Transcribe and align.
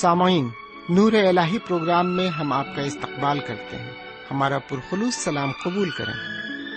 سامعین، 0.00 0.48
نور 0.88 1.12
الہی 1.12 1.58
پروگرام 1.58 2.16
میں 2.16 2.28
ہم 2.28 2.52
آپ 2.52 2.66
کا 2.76 2.82
استقبال 2.82 3.40
کرتے 3.40 3.76
ہیں۔ 3.76 3.90
ہمارا 4.30 4.58
پرخلوص 4.58 5.14
سلام 5.14 5.52
قبول 5.64 5.90
کریں۔ 5.90 6.14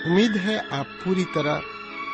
امید 0.04 0.36
ہے 0.44 0.58
آپ 0.70 1.04
پوری 1.04 1.24
طرح 1.34 1.58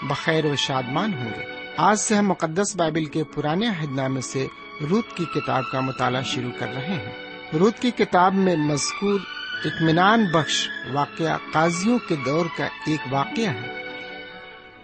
بخیر 0.02 0.45
و 0.45 0.56
شادمان 0.56 1.14
ہوں 1.14 1.30
گے۔ 1.38 1.45
آج 1.77 1.98
سے 1.98 2.14
ہم 2.14 2.29
مقدس 2.29 2.77
بائبل 2.77 3.05
کے 3.05 3.24
پرانے 3.24 3.66
عہد 3.66 3.92
نامے 3.92 4.20
سے 4.20 4.46
روت 4.91 5.16
کی 5.16 5.24
کتاب 5.24 5.62
کا 5.73 5.80
مطالعہ 5.80 6.23
شروع 6.23 6.52
کر 6.59 6.66
رہے 6.66 6.86
ہیں۔ 6.86 7.12
روت 7.59 7.79
کی 7.80 7.90
کتاب 7.90 8.34
میں 8.34 8.56
مذکور 8.56 9.20
اطمینان 9.64 10.25
بخش 10.33 10.69
واقعہ 10.92 11.36
قاضیوں 11.52 11.98
کے 11.98 12.16
دور 12.16 12.47
کا 12.56 12.64
ایک 12.64 13.00
واقعہ 13.11 13.48
ہے۔ 13.48 13.83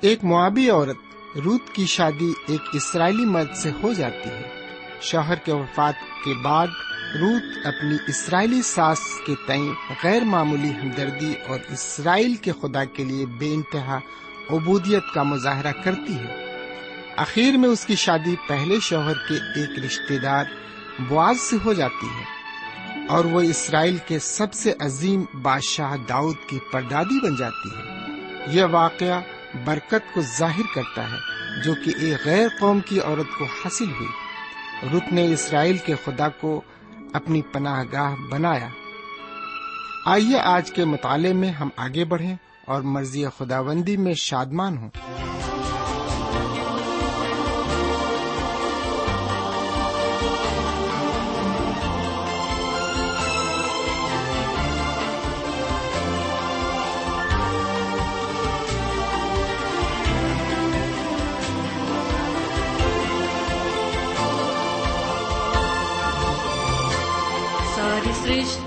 ایک 0.01 0.25
معابی 0.25 0.71
عورت 0.71 0.99
روت 1.45 1.71
کی 1.73 1.87
شادی 1.87 2.33
ایک 2.47 2.63
اسرائیلی 2.73 3.25
مرد 3.25 3.55
سے 3.57 3.71
ہو 3.83 3.93
جاتی 3.93 4.29
ہے۔ 4.29 4.64
شوہر 5.05 5.35
کے 5.35 5.53
وفات 5.53 5.95
کے 6.25 6.35
بعد 6.35 6.67
روت 7.21 7.67
اپنی 7.67 7.97
اسرائیلی 8.09 8.63
ساس 8.63 8.99
کے 9.27 9.35
تئیں 9.47 9.73
غیر 10.05 10.23
معمولی 10.23 10.71
ہمدردی 10.71 11.35
اور 11.49 11.59
اسرائیل 11.71 12.35
کے 12.35 12.53
خدا 12.63 12.85
کے 12.85 13.05
لیے 13.05 13.27
بے 13.27 13.55
انتہا 13.55 13.99
عبودیت 14.51 15.15
کا 15.15 15.23
مظاہرہ 15.23 15.73
کرتی 15.73 16.17
ہے۔ 16.17 16.57
آخر 17.17 17.57
میں 17.57 17.69
اس 17.69 17.87
کی 17.87 17.95
شادی 17.95 18.35
پہلے 18.49 18.81
شوہر 18.81 19.13
کے 19.13 19.35
ایک 19.35 19.85
رشتے 19.85 20.19
دار 20.19 20.45
بواز 20.99 21.41
سے 21.41 21.57
ہو 21.65 21.73
جاتی 21.73 22.07
ہے 22.07 22.25
اور 23.09 23.25
وہ 23.25 23.41
اسرائیل 23.41 23.97
کے 24.07 24.19
سب 24.19 24.55
سے 24.55 24.75
عظیم 24.81 25.25
بادشاہ 25.43 25.97
داؤد 26.09 26.37
کی 26.47 26.59
پردادی 26.73 27.27
بن 27.27 27.37
جاتی 27.37 27.69
ہے۔ 27.77 27.83
یہ 28.49 28.65
واقعہ 28.65 29.21
برکت 29.65 30.15
کو 30.15 30.21
ظاہر 30.39 30.75
کرتا 30.75 31.11
ہے 31.13 31.19
جو 31.65 31.75
کہ 31.75 31.93
ایک 32.01 32.27
غیر 32.27 32.49
قوم 32.61 32.81
کی 32.81 33.01
عورت 33.01 33.39
کو 33.39 33.45
حاصل 33.45 33.91
ہوئی۔ 33.91 34.24
رک 34.83 35.13
نے 35.13 35.33
اسرائیل 35.33 35.77
کے 35.77 35.95
خدا 36.05 36.29
کو 36.29 36.61
اپنی 37.13 37.43
پناہ 37.53 37.85
گاہ 37.93 38.15
بنایا۔ 38.31 38.69
آئیے 40.07 40.39
آج 40.39 40.73
کے 40.73 40.85
مطالعے 40.85 41.33
میں 41.33 41.51
ہم 41.51 41.69
آگے 41.77 42.05
بڑھیں 42.05 42.37
اور 42.67 42.83
مرضی 42.83 43.25
خداوندی 43.39 43.97
میں 43.97 44.15
شادمان 44.15 44.79
ہوں۔ 44.79 44.91
شریش 68.25 68.64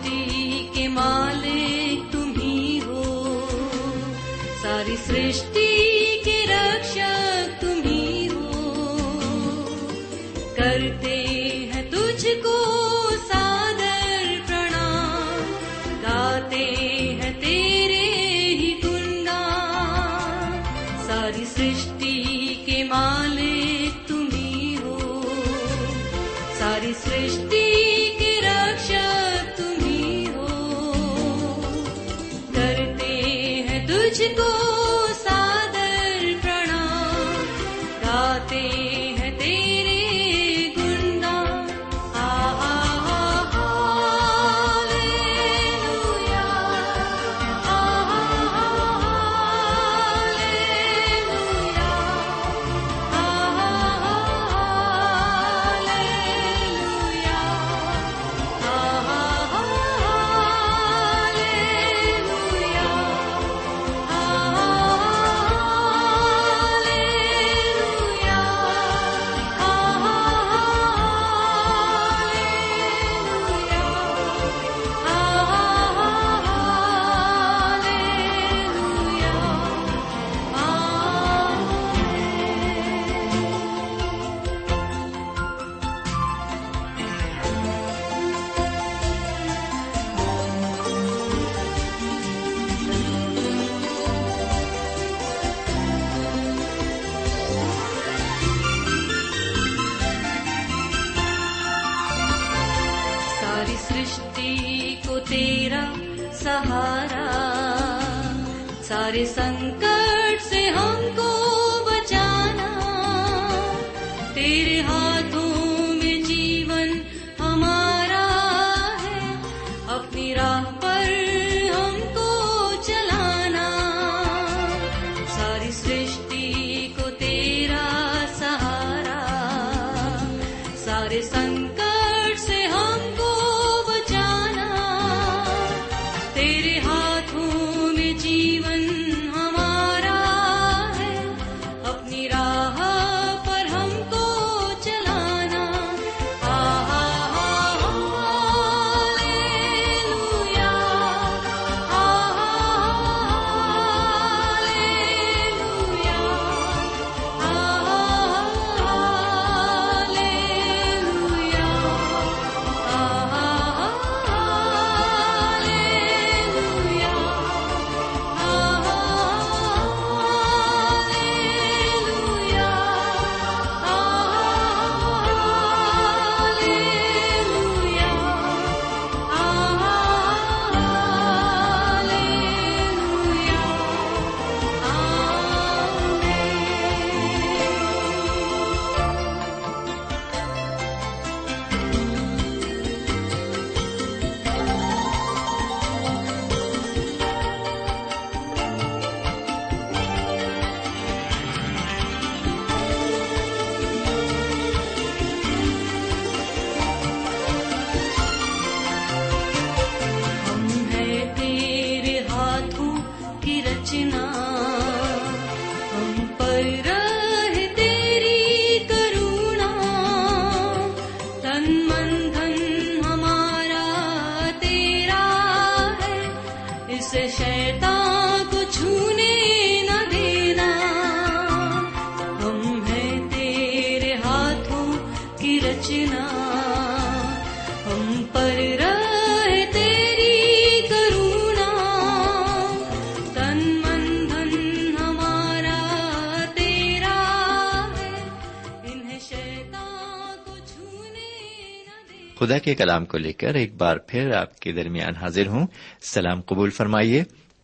خدا 252.48 252.58
کے 252.58 252.76
کلام 252.76 253.06
کو 253.06 253.18
لے 253.18 253.34
کر 253.34 253.54
ایک 253.54 253.76
بار 253.76 253.98
پھر 253.98 254.34
آپ 254.34 254.60
کے 254.60 254.72
درمیان 254.72 255.16
حاضر 255.16 255.48
ہوں۔ 255.48 255.68
سلام 256.02 256.42
قبول 256.42 256.70
فرمائیے۔ 256.70 257.24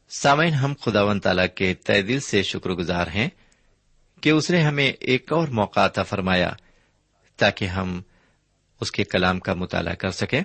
سامعین، 0.10 0.54
ہم 0.54 0.74
خدا 0.82 1.04
ون 1.04 1.20
تعالی 1.20 1.48
کے 1.56 1.74
تہ 1.74 2.02
دل 2.02 2.20
سے 2.20 2.44
شکر 2.44 2.70
گزار 2.70 3.08
ہیں 3.08 3.30
کہ 4.22 4.30
اس 4.30 4.52
نے 4.52 4.62
ہمیں 4.62 4.92
ایک 4.92 5.34
اور 5.34 5.48
موقع 5.48 5.80
عطا 5.80 6.04
فرمایا 6.04 6.54
تاکہ 7.38 7.66
ہم 7.66 8.02
اس 8.82 8.92
کے 8.92 9.04
کلام 9.04 9.40
کا 9.40 9.54
مطالعہ 9.54 9.94
کر 9.94 10.12
سکیں۔ 10.12 10.42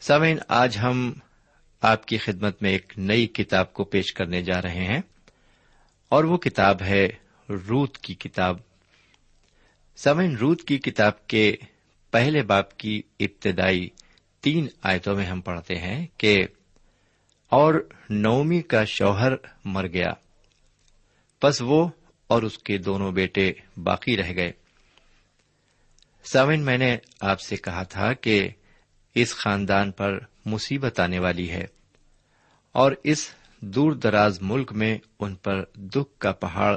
سامعین، 0.00 0.38
آج 0.48 0.78
ہم 0.78 1.12
آپ 1.80 2.06
کی 2.06 2.18
خدمت 2.18 2.62
میں 2.62 2.70
ایک 2.70 2.92
نئی 2.96 3.26
کتاب 3.26 3.72
کو 3.72 3.84
پیش 3.84 4.12
کرنے 4.12 4.42
جا 4.42 4.62
رہے 4.62 4.84
ہیں 4.84 5.00
اور 6.08 6.24
وہ 6.24 6.36
کتاب 6.36 6.82
ہے 6.82 7.08
روت 7.48 7.98
کی 7.98 8.14
کتاب۔ 8.14 8.56
سمن 9.96 10.36
روت 10.36 10.62
کی 10.62 10.78
کتاب 10.78 11.26
کے 11.26 11.56
پہلے 12.16 12.42
باپ 12.42 12.76
کی 12.76 13.02
ابتدائی 13.20 13.88
تین 14.40 14.66
آیتوں 14.82 15.16
میں 15.16 15.26
ہم 15.26 15.40
پڑھتے 15.40 15.74
ہیں 15.74 16.06
کہ 16.16 16.46
اور 17.48 17.88
نومی 18.10 18.62
کا 18.62 18.84
شوہر 18.84 19.32
مر 19.64 19.86
گیا۔ 19.86 20.12
پس 21.40 21.62
وہ 21.62 21.88
اور 22.26 22.42
اس 22.42 22.58
کے 22.58 22.78
دونوں 22.78 23.12
بیٹے 23.12 23.52
باقی 23.76 24.16
رہ 24.16 24.32
گئے۔ 24.36 24.52
سامن 26.24 26.60
میں 26.60 26.78
نے 26.78 26.96
آپ 27.20 27.40
سے 27.40 27.56
کہا 27.56 27.82
تھا 27.82 28.12
کہ 28.12 28.48
اس 29.14 29.34
خاندان 29.34 29.90
پر 29.90 30.18
مصیبت 30.46 31.00
آنے 31.00 31.18
والی 31.18 31.50
ہے 31.50 31.64
اور 32.72 32.92
اس 33.04 33.30
دور 33.60 33.92
دراز 33.92 34.38
ملک 34.42 34.72
میں 34.72 34.98
ان 35.20 35.34
پر 35.34 35.64
دکھ 35.74 36.18
کا 36.18 36.32
پہاڑ 36.32 36.76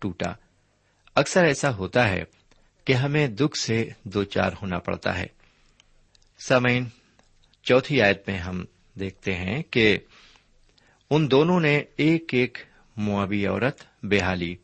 ٹوٹا۔ 0.00 0.32
اکثر 1.14 1.44
ایسا 1.44 1.74
ہوتا 1.74 2.08
ہے 2.08 2.24
کہ 2.84 2.92
ہمیں 2.92 3.28
دکھ 3.28 3.58
سے 3.58 3.88
دو 4.04 4.24
چار 4.24 4.52
ہونا 4.62 4.78
پڑتا 4.78 5.18
ہے۔ 5.18 5.26
سمعین 6.38 6.84
چوتھی 7.62 8.02
آیت 8.02 8.28
میں 8.28 8.38
ہم 8.38 8.64
دیکھتے 9.00 9.34
ہیں 9.34 9.62
کہ 9.62 9.98
ان 11.10 11.30
دونوں 11.30 11.60
نے 11.60 11.82
ایک 11.96 12.34
ایک 12.34 12.58
موبی 12.96 13.46
عورت 13.46 13.82
بےحالی 14.02 14.56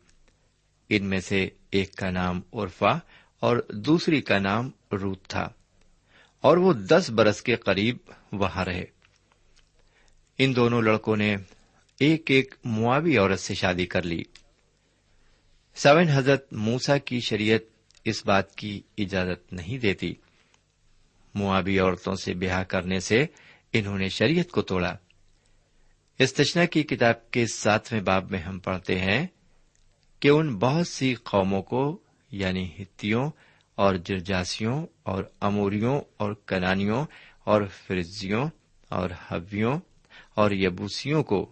ان 0.89 1.05
میں 1.05 1.19
سے 1.19 1.49
ایک 1.71 1.95
کا 1.95 2.09
نام 2.09 2.41
عرفا 2.53 2.97
اور 3.39 3.57
دوسری 3.69 4.21
کا 4.21 4.39
نام 4.39 4.69
روت 4.91 5.27
تھا 5.27 5.49
اور 6.41 6.57
وہ 6.57 6.73
دس 6.73 7.09
برس 7.09 7.41
کے 7.41 7.55
قریب 7.55 7.97
وہاں 8.31 8.65
رہے۔ 8.65 8.85
ان 10.37 10.55
دونوں 10.55 10.81
لڑکوں 10.81 11.15
نے 11.15 11.35
ایک 11.99 12.31
ایک 12.31 12.55
معاوی 12.65 13.17
عورت 13.17 13.39
سے 13.39 13.53
شادی 13.53 13.85
کر 13.85 14.01
لی۔ 14.01 14.23
سوین 15.75 16.09
حضرت 16.09 16.53
موسا 16.53 16.97
کی 16.97 17.19
شریعت 17.19 17.70
اس 18.05 18.25
بات 18.25 18.55
کی 18.55 18.81
اجازت 18.97 19.53
نہیں 19.53 19.77
دیتی۔ 19.77 20.15
موابی 21.35 21.79
عورتوں 21.79 22.15
سے 22.15 22.33
بیاہ 22.33 22.63
کرنے 22.63 22.99
سے 22.99 23.25
انہوں 23.73 23.97
نے 23.97 24.09
شریعت 24.09 24.51
کو 24.51 24.61
توڑا۔ 24.61 24.97
استشنا 26.19 26.65
کی 26.65 26.83
کتاب 26.83 27.31
کے 27.31 27.45
ساتویں 27.47 28.01
باب 28.01 28.31
میں 28.31 28.39
ہم 28.39 28.59
پڑھتے 28.59 28.99
ہیں 28.99 29.27
کہ 30.19 30.27
ان 30.27 30.55
بہت 30.57 30.87
سی 30.87 31.13
قوموں 31.13 31.61
کو 31.61 31.97
یعنی 32.31 32.69
ہتھیوں 32.79 33.31
اور 33.75 33.95
جرجاسیوں 33.95 34.85
اور 35.03 35.23
اموریوں 35.39 36.01
اور 36.17 36.33
کنانیوں 36.33 37.05
اور 37.43 37.61
فرزیوں 37.87 38.49
اور 38.89 39.09
حویوں 39.09 39.79
اور 40.35 40.51
یبوسیوں 40.51 41.23
کو، 41.23 41.51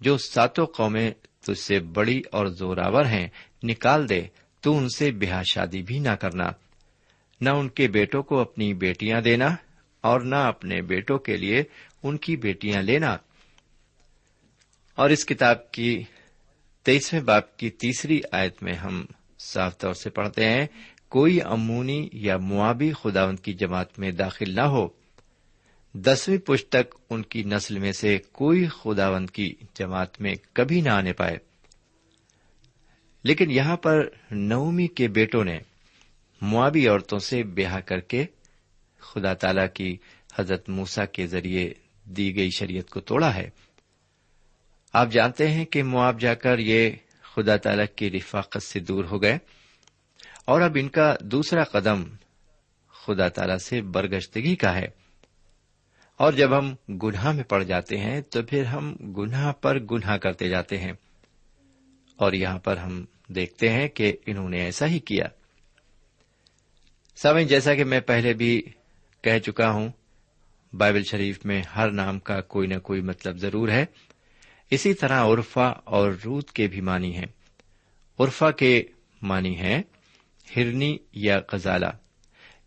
جو 0.00 0.18
ساتوں 0.18 0.66
قومیں 0.66 1.10
تجھ 1.40 1.58
سے 1.58 1.80
بڑی 1.80 2.22
اور 2.32 2.46
زوراور 2.46 3.04
ہیں، 3.04 3.28
نکال 3.62 4.08
دے۔ 4.08 4.22
تو 4.62 4.78
ان 4.78 4.88
سے 4.88 5.10
بیاہ 5.10 5.42
شادی 5.42 5.82
بھی 5.82 5.98
نہ 5.98 6.10
کرنا۔ 6.10 6.50
نہ 7.40 7.50
ان 7.50 7.68
کے 7.68 7.88
بیٹوں 7.88 8.22
کو 8.22 8.40
اپنی 8.40 8.74
بیٹیاں 8.74 9.20
دینا 9.20 9.48
اور 10.00 10.20
نہ 10.20 10.34
اپنے 10.34 10.82
بیٹوں 10.82 11.18
کے 11.18 11.36
لیے 11.36 11.62
ان 12.02 12.16
کی 12.16 12.36
بیٹیاں 12.36 12.82
لینا۔ 12.82 13.16
اور 14.94 15.10
اس 15.10 15.26
کتاب 15.26 15.70
کی 15.70 16.02
تیسویں 16.82 17.20
باپ 17.20 17.56
کی 17.56 17.70
تیسری 17.70 18.20
آیت 18.32 18.62
میں 18.62 18.74
ہم 18.74 19.04
صاف 19.38 19.78
طور 19.78 19.94
سے 19.94 20.10
پڑھتے 20.10 20.44
ہیں، 20.44 20.66
کوئی 21.08 21.42
امونی 21.42 22.08
یا 22.12 22.36
موابی 22.36 22.92
خداون 22.92 23.36
کی 23.36 23.52
جماعت 23.52 23.98
میں 23.98 24.10
داخل 24.10 24.54
نہ 24.54 24.60
ہو۔ 24.60 24.88
دسویں 25.94 26.38
پشت 26.38 26.68
تک 26.68 26.94
ان 27.10 27.22
کی 27.22 27.42
نسل 27.42 27.78
میں 27.78 27.92
سے 27.92 28.18
کوئی 28.32 28.66
خداون 28.66 29.26
کی 29.26 29.54
جماعت 29.74 30.20
میں 30.20 30.34
کبھی 30.52 30.80
نہ 30.80 30.88
آنے 30.88 31.12
پائے۔ 31.12 31.51
لیکن 33.24 33.50
یہاں 33.50 33.76
پر 33.76 34.08
نومی 34.30 34.86
کے 34.86 35.08
بیٹوں 35.08 35.44
نے 35.44 35.58
موابی 36.40 36.88
عورتوں 36.88 37.18
سے 37.18 37.42
بیاہ 37.42 37.80
کر 37.80 38.00
کے 38.00 38.24
خدا 38.98 39.34
تعالی 39.34 39.68
کی 39.74 39.96
حضرت 40.38 40.68
موسا 40.68 41.04
کے 41.04 41.26
ذریعے 41.26 41.72
دی 42.04 42.36
گئی 42.36 42.50
شریعت 42.58 42.90
کو 42.90 43.00
توڑا 43.00 43.34
ہے۔ 43.34 43.50
آپ 44.92 45.08
جانتے 45.10 45.48
ہیں 45.48 45.64
کہ 45.64 45.82
مواب 45.82 46.20
جا 46.20 46.34
کر 46.34 46.58
یہ 46.58 46.90
خدا 47.22 47.56
تعالی 47.56 47.82
کی 47.96 48.10
رفاقت 48.10 48.62
سے 48.62 48.80
دور 48.80 49.04
ہو 49.04 49.22
گئے 49.22 49.38
اور 50.44 50.60
اب 50.60 50.76
ان 50.80 50.88
کا 50.88 51.16
دوسرا 51.20 51.64
قدم 51.64 52.04
خدا 52.88 53.28
تعالی 53.28 53.58
سے 53.58 53.82
برگشتگی 53.82 54.56
کا 54.56 54.74
ہے۔ 54.74 54.86
اور 56.16 56.32
جب 56.32 56.58
ہم 56.58 56.94
گناہ 56.96 57.32
میں 57.32 57.44
پڑ 57.44 57.62
جاتے 57.62 57.96
ہیں 57.96 58.20
تو 58.20 58.42
پھر 58.42 58.64
ہم 58.64 58.94
گناہ 58.94 59.52
پر 59.52 59.78
گناہ 59.78 60.16
کرتے 60.16 60.48
جاتے 60.48 60.78
ہیں 60.78 60.92
اور 62.16 62.32
یہاں 62.32 62.58
پر 62.58 62.76
ہم 62.76 63.04
دیکھتے 63.28 63.68
ہیں 63.68 63.88
کہ 63.88 64.16
انہوں 64.26 64.48
نے 64.48 64.60
ایسا 64.60 64.86
ہی 64.86 64.98
کیا۔ 64.98 65.24
سمجھ 67.16 67.44
جیسا 67.44 67.74
کہ 67.74 67.84
میں 67.84 68.00
پہلے 68.00 68.32
بھی 68.32 68.62
کہہ 69.22 69.38
چکا 69.38 69.70
ہوں، 69.70 69.88
بائبل 70.72 71.04
شریف 71.04 71.46
میں 71.46 71.62
ہر 71.62 71.90
نام 71.90 72.18
کا 72.18 72.40
کوئی 72.40 72.68
نہ 72.68 72.78
کوئی 72.78 73.00
مطلب 73.00 73.36
ضرور 73.36 73.68
ہے۔ 73.68 73.84
اسی 74.70 74.94
طرح 74.94 75.24
عرفا 75.24 75.68
اور 75.68 76.12
رود 76.24 76.44
کے 76.44 76.66
بھی 76.66 76.80
معنی 76.80 77.16
ہیں۔ 77.16 77.26
عرفا 78.18 78.50
کے 78.50 78.82
معنی 79.22 79.56
ہیں 79.56 79.82
ہرنی 80.56 80.96
یا 81.12 81.40
غزالہ۔ 81.52 81.86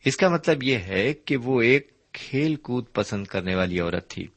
اس 0.06 0.18
کا 0.18 0.30
مطلب 0.30 0.64
یہ 0.64 0.78
ہے 0.78 1.14
کہ 1.14 1.38
وہ 1.38 1.62
ایک 1.62 2.12
کھیل 2.12 2.56
کود 2.56 2.86
پسند 2.94 3.28
کرنے 3.28 3.56
والی 3.56 3.80
عورت 3.80 4.10
تھی۔ 4.10 4.28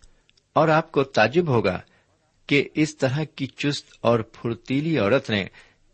اور 0.53 0.69
آپ 0.69 0.93
کو 0.93 1.05
تعجب 1.05 1.49
ہوگا 1.49 1.81
کہ 2.47 2.69
اس 2.75 2.97
طرح 2.97 3.25
کی 3.25 3.47
چست 3.47 3.93
اور 4.01 4.21
پھرتیلی 4.21 4.99
عورت 4.99 5.31
نے 5.31 5.45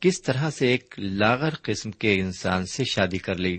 کس 0.04 0.22
طرح 0.22 0.50
سے 0.50 0.66
ایک 0.68 0.94
لاغر 0.98 1.54
قسم 1.62 1.90
کے 1.90 2.14
انسان 2.20 2.66
سے 2.66 2.84
شادی 2.84 3.18
کر 3.18 3.34
لی؟ 3.34 3.58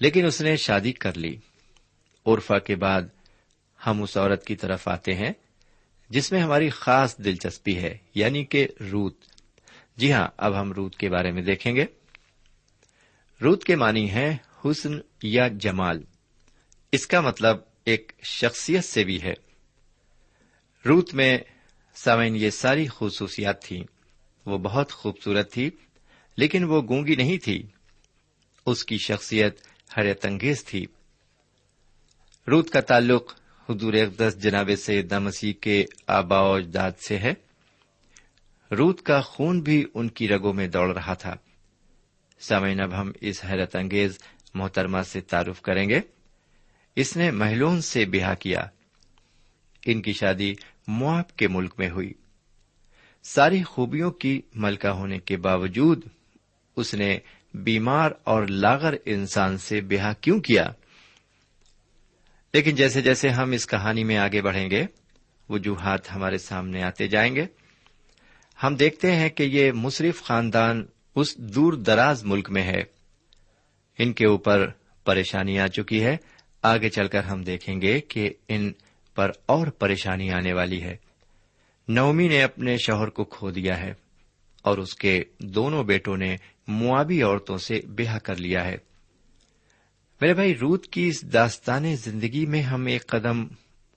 لیکن 0.00 0.26
اس 0.26 0.40
نے 0.40 0.56
شادی 0.56 0.92
کر 0.92 1.14
لی۔ 1.14 1.36
عرفا 2.26 2.58
کے 2.58 2.76
بعد 2.76 3.02
ہم 3.86 4.02
اس 4.02 4.16
عورت 4.16 4.46
کی 4.46 4.56
طرف 4.56 4.88
آتے 4.88 5.14
ہیں، 5.14 5.32
جس 6.10 6.32
میں 6.32 6.40
ہماری 6.40 6.70
خاص 6.70 7.18
دلچسپی 7.18 7.76
ہے 7.76 7.96
یعنی 8.14 8.44
کہ 8.44 8.68
روت 8.92 9.16
جی 9.96 10.12
ہاں 10.12 10.28
اب 10.36 10.60
ہم 10.60 10.72
روت 10.72 10.96
کے 10.96 11.08
بارے 11.08 11.32
میں 11.32 11.42
دیکھیں 11.42 11.76
گے۔ 11.76 11.84
روت 13.42 13.64
کے 13.64 13.76
معنی 13.76 14.10
ہے 14.10 14.36
حسن 14.64 14.98
یا 15.22 15.48
جمال۔ 15.48 16.02
اس 16.92 17.06
کا 17.06 17.20
مطلب 17.20 17.56
ایک 17.84 18.12
شخصیت 18.22 18.84
سے 18.84 19.04
بھی 19.04 19.22
ہے۔ 19.22 19.34
روت 20.86 21.14
میں 21.14 21.38
سامعین 21.94 22.36
یہ 22.36 22.50
ساری 22.50 22.86
خصوصیات 22.90 23.62
تھیں۔ 23.62 23.84
وہ 24.46 24.58
بہت 24.58 24.92
خوبصورت 24.92 25.52
تھی، 25.52 25.70
لیکن 26.36 26.64
وہ 26.64 26.82
گونگی 26.88 27.14
نہیں 27.14 27.38
تھی۔ 27.38 27.62
اس 28.66 28.84
کی 28.84 28.98
شخصیت 28.98 29.60
حیرت 29.98 30.26
انگیز 30.26 30.64
تھی۔ 30.64 30.86
روت 32.48 32.70
کا 32.70 32.80
تعلق 32.80 33.34
حضور 33.70 33.92
اقدس 33.92 34.42
جناب 34.42 34.70
سے 34.78 35.02
مسیح 35.20 35.52
کے 35.60 35.84
آبا 36.06 36.40
و 36.40 36.54
اجداد 36.54 36.90
سے 37.08 37.18
ہے۔ 37.18 37.34
رود 38.70 39.00
کا 39.00 39.20
خون 39.20 39.60
بھی 39.60 39.84
ان 39.94 40.08
کی 40.08 40.28
رگوں 40.28 40.52
میں 40.52 40.68
دوڑ 40.68 40.94
رہا 40.94 41.14
تھا۔ 41.14 41.34
سامعین، 42.40 42.80
اب 42.80 43.00
ہم 43.00 43.12
اس 43.20 43.44
حیرت 43.44 43.76
انگیز 43.76 44.18
محترمہ 44.54 45.02
سے 45.02 45.20
تعارف 45.20 45.62
کریں 45.62 45.88
گے۔ 45.88 46.00
اس 46.96 47.16
نے 47.16 47.30
محلون 47.30 47.80
سے 47.80 48.04
بیاہ 48.04 48.34
کیا۔ 48.34 48.66
ان 49.86 50.02
کی 50.02 50.12
شادی 50.12 50.54
مواب 50.86 51.36
کے 51.36 51.48
ملک 51.48 51.74
میں 51.78 51.90
ہوئی۔ 51.90 52.12
ساری 53.22 53.62
خوبیوں 53.62 54.10
کی 54.10 54.40
ملکہ 54.54 54.86
ہونے 54.86 55.18
کے 55.18 55.36
باوجود 55.36 56.04
اس 56.76 56.94
نے 56.94 57.18
بیمار 57.54 58.10
اور 58.24 58.42
لاغر 58.42 58.94
انسان 59.04 59.58
سے 59.58 59.80
بیاہ 59.80 60.12
کیوں 60.20 60.40
کیا؟ 60.40 60.70
لیکن 62.54 62.74
جیسے 62.74 63.02
جیسے 63.02 63.28
ہم 63.28 63.50
اس 63.50 63.66
کہانی 63.66 64.04
میں 64.04 64.16
آگے 64.16 64.42
بڑھیں 64.42 64.70
گے، 64.70 64.86
وجوہات 65.48 66.14
ہمارے 66.14 66.38
سامنے 66.38 66.82
آتے 66.82 67.08
جائیں 67.08 67.36
گے۔ 67.36 67.46
ہم 68.62 68.74
دیکھتے 68.74 69.12
ہیں 69.12 69.28
کہ 69.28 69.42
یہ 69.42 69.72
مصرف 69.72 70.22
خاندان 70.22 70.86
اس 71.14 71.36
دور 71.36 71.72
دراز 71.72 72.24
ملک 72.24 72.50
میں 72.50 72.62
ہے۔ 72.62 72.82
ان 73.98 74.12
کے 74.12 74.26
اوپر 74.26 74.70
پریشانی 75.04 75.58
آ 75.58 75.66
چکی 75.66 76.04
ہے۔ 76.04 76.16
آگے 76.62 76.88
چل 76.88 77.08
کر 77.08 77.24
ہم 77.24 77.42
دیکھیں 77.42 77.80
گے 77.80 78.00
کہ 78.00 78.30
ان 78.48 78.72
پر 79.14 79.30
اور 79.46 79.66
پریشانی 79.66 80.30
آنے 80.30 80.52
والی 80.52 80.82
ہے۔ 80.82 80.96
نومی 81.88 82.28
نے 82.28 82.42
اپنے 82.42 82.76
شوہر 82.76 83.08
کو 83.08 83.24
کھو 83.24 83.50
دیا 83.50 83.80
ہے 83.80 83.94
اور 84.62 84.78
اس 84.78 84.94
کے 84.94 85.24
دونوں 85.38 85.84
بیٹوں 85.84 86.16
نے 86.16 86.36
موابی 86.68 87.22
عورتوں 87.22 87.58
سے 87.58 87.80
بیاہ 87.88 88.18
کر 88.18 88.36
لیا 88.36 88.64
ہے۔ 88.64 88.76
میرے 90.20 90.34
بھائی 90.34 90.54
روت 90.54 90.86
کی 90.86 91.08
اس 91.08 91.32
داستان 91.32 91.94
زندگی 91.94 92.46
میں 92.46 92.62
ہم 92.62 92.86
ایک 92.86 93.06
قدم 93.06 93.46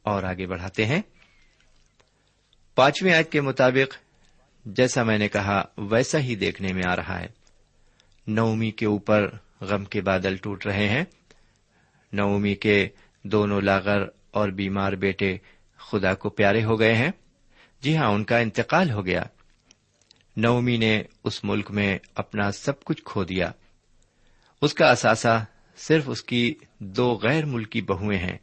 اور 0.03 0.23
آگے 0.23 0.47
بڑھاتے 0.47 0.85
ہیں۔ 0.85 1.01
پانچویں 2.75 3.13
آیت 3.13 3.31
کے 3.31 3.41
مطابق، 3.41 3.97
جیسا 4.65 5.03
میں 5.03 5.17
نے 5.17 5.27
کہا، 5.27 5.63
ویسا 5.77 6.19
ہی 6.19 6.35
دیکھنے 6.35 6.73
میں 6.73 6.83
آ 6.87 6.95
رہا 6.95 7.19
ہے۔ 7.19 7.27
نومی 8.27 8.71
کے 8.71 8.85
اوپر 8.85 9.27
غم 9.61 9.85
کے 9.85 10.01
بادل 10.01 10.35
ٹوٹ 10.35 10.65
رہے 10.65 10.89
ہیں۔ 10.89 11.03
نومی 12.13 12.55
کے 12.55 12.87
دونوں 13.23 13.61
لاغر 13.61 14.01
اور 14.31 14.49
بیمار 14.49 14.93
بیٹے 14.93 15.37
خدا 15.77 16.13
کو 16.13 16.29
پیارے 16.29 16.63
ہو 16.63 16.79
گئے 16.79 16.93
ہیں۔ 16.93 17.11
جی 17.85 17.97
ہاں 17.97 18.09
ان 18.09 18.23
کا 18.23 18.37
انتقال 18.37 18.91
ہو 18.91 19.05
گیا۔ 19.05 19.23
نومی 20.37 20.77
نے 20.77 21.03
اس 21.23 21.43
ملک 21.43 21.71
میں 21.71 21.99
اپنا 22.15 22.51
سب 22.51 22.83
کچھ 22.83 23.03
کھو 23.05 23.23
دیا۔ 23.23 23.51
اس 24.61 24.73
کا 24.73 24.91
اثاثہ 24.91 25.45
صرف 25.77 26.03
اس 26.05 26.23
کی 26.23 26.53
دو 26.79 27.19
غیر 27.23 27.45
ملکی 27.45 27.81
بہویں 27.81 28.17
ہیں۔ 28.17 28.37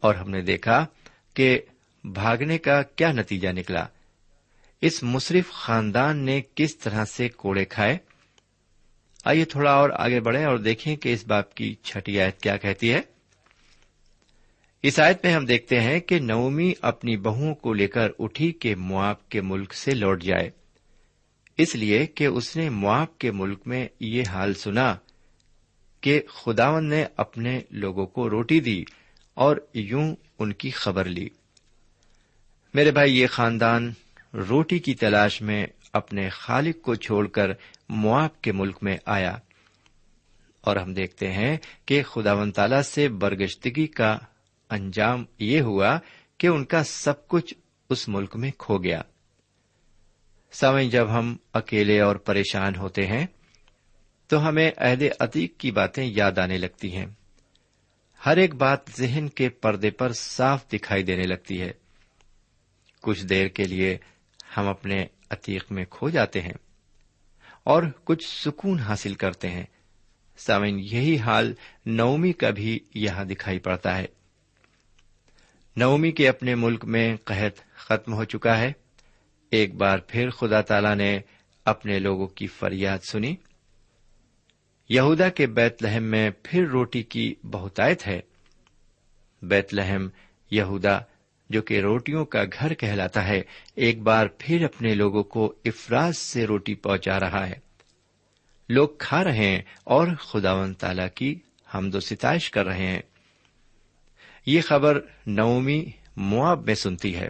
اور 0.00 0.14
ہم 0.14 0.30
نے 0.30 0.40
دیکھا 0.40 0.86
کہ 1.34 1.60
بھاگنے 2.04 2.58
کا 2.58 2.82
کیا 2.82 3.12
نتیجہ 3.12 3.48
نکلا۔ 3.48 3.86
اس 4.80 5.02
مصرف 5.02 5.50
خاندان 5.50 6.16
نے 6.16 6.42
کس 6.54 6.76
طرح 6.76 7.04
سے 7.04 7.28
کوڑے 7.28 7.64
کھائے؟ 7.64 7.98
آئیے 9.24 9.44
تھوڑا 9.44 9.72
اور 9.72 9.90
آگے 9.90 10.20
بڑھیں 10.20 10.44
اور 10.44 10.58
دیکھیں 10.58 10.96
کہ 10.96 11.12
اس 11.12 11.26
باپ 11.26 11.54
کی 11.54 11.74
چھٹی 11.74 12.20
آیت 12.20 12.40
کیا 12.40 12.56
کہتی 12.56 12.92
ہے۔ 12.92 13.00
اس 14.84 15.00
آیت 15.00 15.24
میں 15.24 15.34
ہم 15.34 15.44
دیکھتے 15.44 15.80
ہیں 15.80 16.00
کہ 16.00 16.18
نومی 16.18 16.72
اپنی 16.80 17.16
بہوؤں 17.16 17.54
کو 17.54 17.72
لے 17.72 17.86
کر 17.86 18.08
اٹھی 18.18 18.52
کہ 18.52 18.74
مواب 18.76 19.28
کے 19.28 19.40
ملک 19.40 19.74
سے 19.74 19.94
لوٹ 19.94 20.22
جائے۔ 20.22 20.50
اس 21.58 21.74
لیے 21.74 22.06
کہ 22.06 22.26
اس 22.26 22.56
نے 22.56 22.70
مواب 22.70 23.18
کے 23.18 23.30
ملک 23.30 23.58
میں 23.66 23.88
یہ 24.00 24.22
حال 24.28 24.54
سنا 24.54 24.96
کہ 26.00 26.22
خداون 26.28 26.88
نے 26.88 27.04
اپنے 27.16 27.60
لوگوں 27.70 28.06
کو 28.06 28.30
روٹی 28.30 28.60
دی 28.60 28.84
اور 29.34 29.56
یوں 29.74 30.16
ان 30.38 30.52
کی 30.52 30.70
خبر 30.70 31.04
لی۔ 31.04 31.28
میرے 32.74 32.90
بھائی، 32.90 33.18
یہ 33.18 33.26
خاندان 33.26 33.92
روٹی 34.34 34.78
کی 34.78 34.94
تلاش 34.94 35.42
میں 35.42 35.66
اپنے 35.92 36.28
خالق 36.28 36.82
کو 36.82 36.94
چھوڑ 36.94 37.26
کر 37.26 37.50
مواب 37.88 38.42
کے 38.42 38.52
ملک 38.52 38.76
میں 38.82 38.96
آیا۔ 39.06 39.36
اور 40.60 40.76
ہم 40.76 40.94
دیکھتے 40.94 41.32
ہیں 41.32 41.56
کہ 41.86 42.02
خدا 42.02 42.32
و 42.32 42.50
تعالی 42.50 42.82
سے 42.82 43.08
برگشتگی 43.08 43.86
کا 43.86 44.18
انجام 44.70 45.24
یہ 45.38 45.60
ہوا 45.60 45.98
کہ 46.38 46.46
ان 46.46 46.64
کا 46.64 46.84
سب 46.84 47.28
کچھ 47.28 47.54
اس 47.90 48.08
ملک 48.08 48.36
میں 48.36 48.50
کھو 48.58 48.78
گیا۔ 48.78 49.02
سمے 50.52 50.88
جب 50.88 51.18
ہم 51.18 51.36
اکیلے 51.52 52.00
اور 52.00 52.16
پریشان 52.16 52.76
ہوتے 52.76 53.06
ہیں، 53.06 53.26
تو 54.26 54.48
ہمیں 54.48 54.70
عہد 54.76 55.02
عتیق 55.20 55.56
کی 55.58 55.70
باتیں 55.70 56.06
یاد 56.06 56.38
آنے 56.38 56.58
لگتی 56.58 56.96
ہیں۔ 56.96 57.06
ہر 58.26 58.36
ایک 58.36 58.54
بات 58.54 58.78
ذہن 58.96 59.28
کے 59.28 59.48
پردے 59.48 59.90
پر 59.90 60.12
صاف 60.12 60.68
دکھائی 60.72 61.02
دینے 61.02 61.22
لگتی 61.22 61.60
ہے۔ 61.60 61.70
کچھ 63.02 63.26
دیر 63.26 63.48
کے 63.48 63.64
لیے 63.64 63.98
ہم 64.56 64.68
اپنے 64.68 65.06
عتیق 65.30 65.72
میں 65.72 65.84
کھو 65.90 66.10
جاتے 66.10 66.40
ہیں 66.40 66.54
اور 67.64 67.82
کچھ 68.04 68.28
سکون 68.28 68.78
حاصل 68.78 69.14
کرتے 69.14 69.50
ہیں۔ 69.50 69.64
سامن 70.36 70.78
یہی 70.78 71.18
حال 71.18 71.54
نومی 71.86 72.32
کا 72.32 72.50
بھی 72.50 72.78
یہاں 72.94 73.24
دکھائی 73.24 73.58
پڑتا 73.58 73.98
ہے۔ 73.98 74.06
نومی 75.76 76.12
کے 76.12 76.28
اپنے 76.28 76.54
ملک 76.54 76.84
میں 76.84 77.16
قحط 77.24 77.60
ختم 77.76 78.14
ہو 78.14 78.24
چکا 78.24 78.58
ہے۔ 78.58 78.72
ایک 79.50 79.74
بار 79.74 79.98
پھر 79.98 80.30
خدا 80.30 80.60
تعالی 80.60 80.94
نے 80.94 81.20
اپنے 81.64 81.98
لوگوں 81.98 82.26
کی 82.26 82.46
فریاد 82.46 82.98
سنی۔ 83.10 83.36
یہودا 84.88 85.28
کے 85.28 85.46
بیت 85.46 85.82
لہم 85.82 86.02
میں 86.02 86.30
پھر 86.42 86.66
روٹی 86.66 87.02
کی 87.02 87.34
بہتایت 87.42 88.06
ہے۔ 88.06 88.20
بیت 89.42 89.74
لہم 89.74 90.08
یہودا، 90.50 90.98
جو 91.50 91.62
کہ 91.62 91.80
روٹیوں 91.80 92.24
کا 92.24 92.44
گھر 92.44 92.74
کہلاتا 92.74 93.28
ہے، 93.28 93.42
ایک 93.74 94.02
بار 94.02 94.26
پھر 94.38 94.64
اپنے 94.64 94.94
لوگوں 94.94 95.22
کو 95.22 95.54
افراز 95.64 96.18
سے 96.18 96.46
روٹی 96.46 96.74
پہنچا 96.74 97.20
رہا 97.20 97.48
ہے۔ 97.48 97.58
لوگ 98.68 98.88
کھا 98.98 99.24
رہے 99.24 99.36
ہیں 99.36 99.62
اور 99.84 100.06
خداون 100.18 100.74
تالا 100.74 101.08
کی 101.08 101.38
حمد 101.74 101.94
و 101.94 102.00
ستائش 102.00 102.50
کر 102.50 102.66
رہے 102.66 102.86
ہیں۔ 102.86 103.02
یہ 104.46 104.60
خبر 104.60 105.00
نومی 105.26 105.84
مواب 106.16 106.66
میں 106.66 106.74
سنتی 106.74 107.16
ہے۔ 107.16 107.28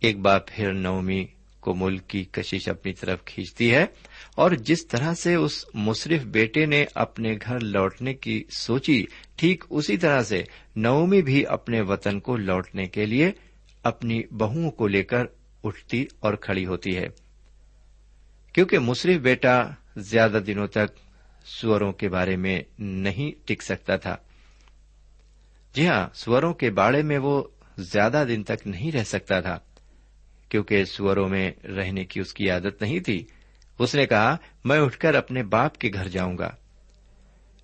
ایک 0.00 0.18
بار 0.18 0.40
پھر 0.46 0.72
نومی 0.72 1.26
کو 1.60 1.74
ملک 1.74 2.08
کی 2.08 2.24
کشش 2.24 2.68
اپنی 2.68 2.92
طرف 2.92 3.24
کھینچتی 3.24 3.74
ہے 3.74 3.86
اور 4.34 4.50
جس 4.50 4.86
طرح 4.86 5.14
سے 5.14 5.34
اس 5.34 5.64
مصرف 5.74 6.22
بیٹے 6.22 6.66
نے 6.66 6.84
اپنے 6.94 7.38
گھر 7.46 7.60
لوٹنے 7.60 8.14
کی 8.14 8.44
سوچی، 8.56 9.04
ٹھیک 9.36 9.64
اسی 9.70 9.96
طرح 9.96 10.22
سے 10.22 10.44
نومی 10.76 11.22
بھی 11.22 11.46
اپنے 11.46 11.80
وطن 11.80 12.20
کو 12.20 12.36
لوٹنے 12.36 12.86
کے 12.86 13.06
لیے 13.06 13.32
اپنی 13.82 14.22
بہوؤں 14.30 14.70
کو 14.70 14.86
لے 14.86 15.02
کر 15.02 15.24
اٹھتی 15.64 16.06
اور 16.20 16.34
کھڑی 16.34 16.66
ہوتی 16.66 16.96
ہے۔ 16.96 17.06
کیونکہ 18.52 18.78
مصرف 18.78 19.16
بیٹا 19.16 19.62
زیادہ 19.96 20.38
دنوں 20.46 20.66
تک 20.66 20.96
سوروں 21.44 21.92
کے 21.92 22.08
بارے 22.08 22.36
میں 22.36 22.60
نہیں 22.78 23.48
ٹک 23.48 23.62
سکتا 23.62 23.96
تھا۔ 23.96 24.16
جی 25.76 25.86
ہاں 25.86 26.08
سوروں 26.14 26.54
کے 26.54 26.70
باڑے 26.70 27.02
میں 27.02 27.18
وہ 27.18 27.44
زیادہ 27.78 28.24
دن 28.28 28.42
تک 28.42 28.66
نہیں 28.66 28.92
رہ 28.92 29.04
سکتا 29.04 29.40
تھا، 29.40 29.58
کیونکہ 30.48 30.84
سوروں 30.84 31.28
میں 31.28 31.52
رہنے 31.64 32.04
کی 32.04 32.20
اس 32.20 32.34
کی 32.34 32.50
عادت 32.50 32.82
نہیں 32.82 33.00
تھی۔ 33.00 33.24
اس 33.78 33.94
نے 33.94 34.06
کہا، 34.06 34.36
میں 34.64 34.78
اٹھ 34.78 34.98
کر 34.98 35.14
اپنے 35.14 35.42
باپ 35.42 35.78
کے 35.78 35.90
گھر 35.94 36.08
جاؤں 36.08 36.38
گا۔ 36.38 36.50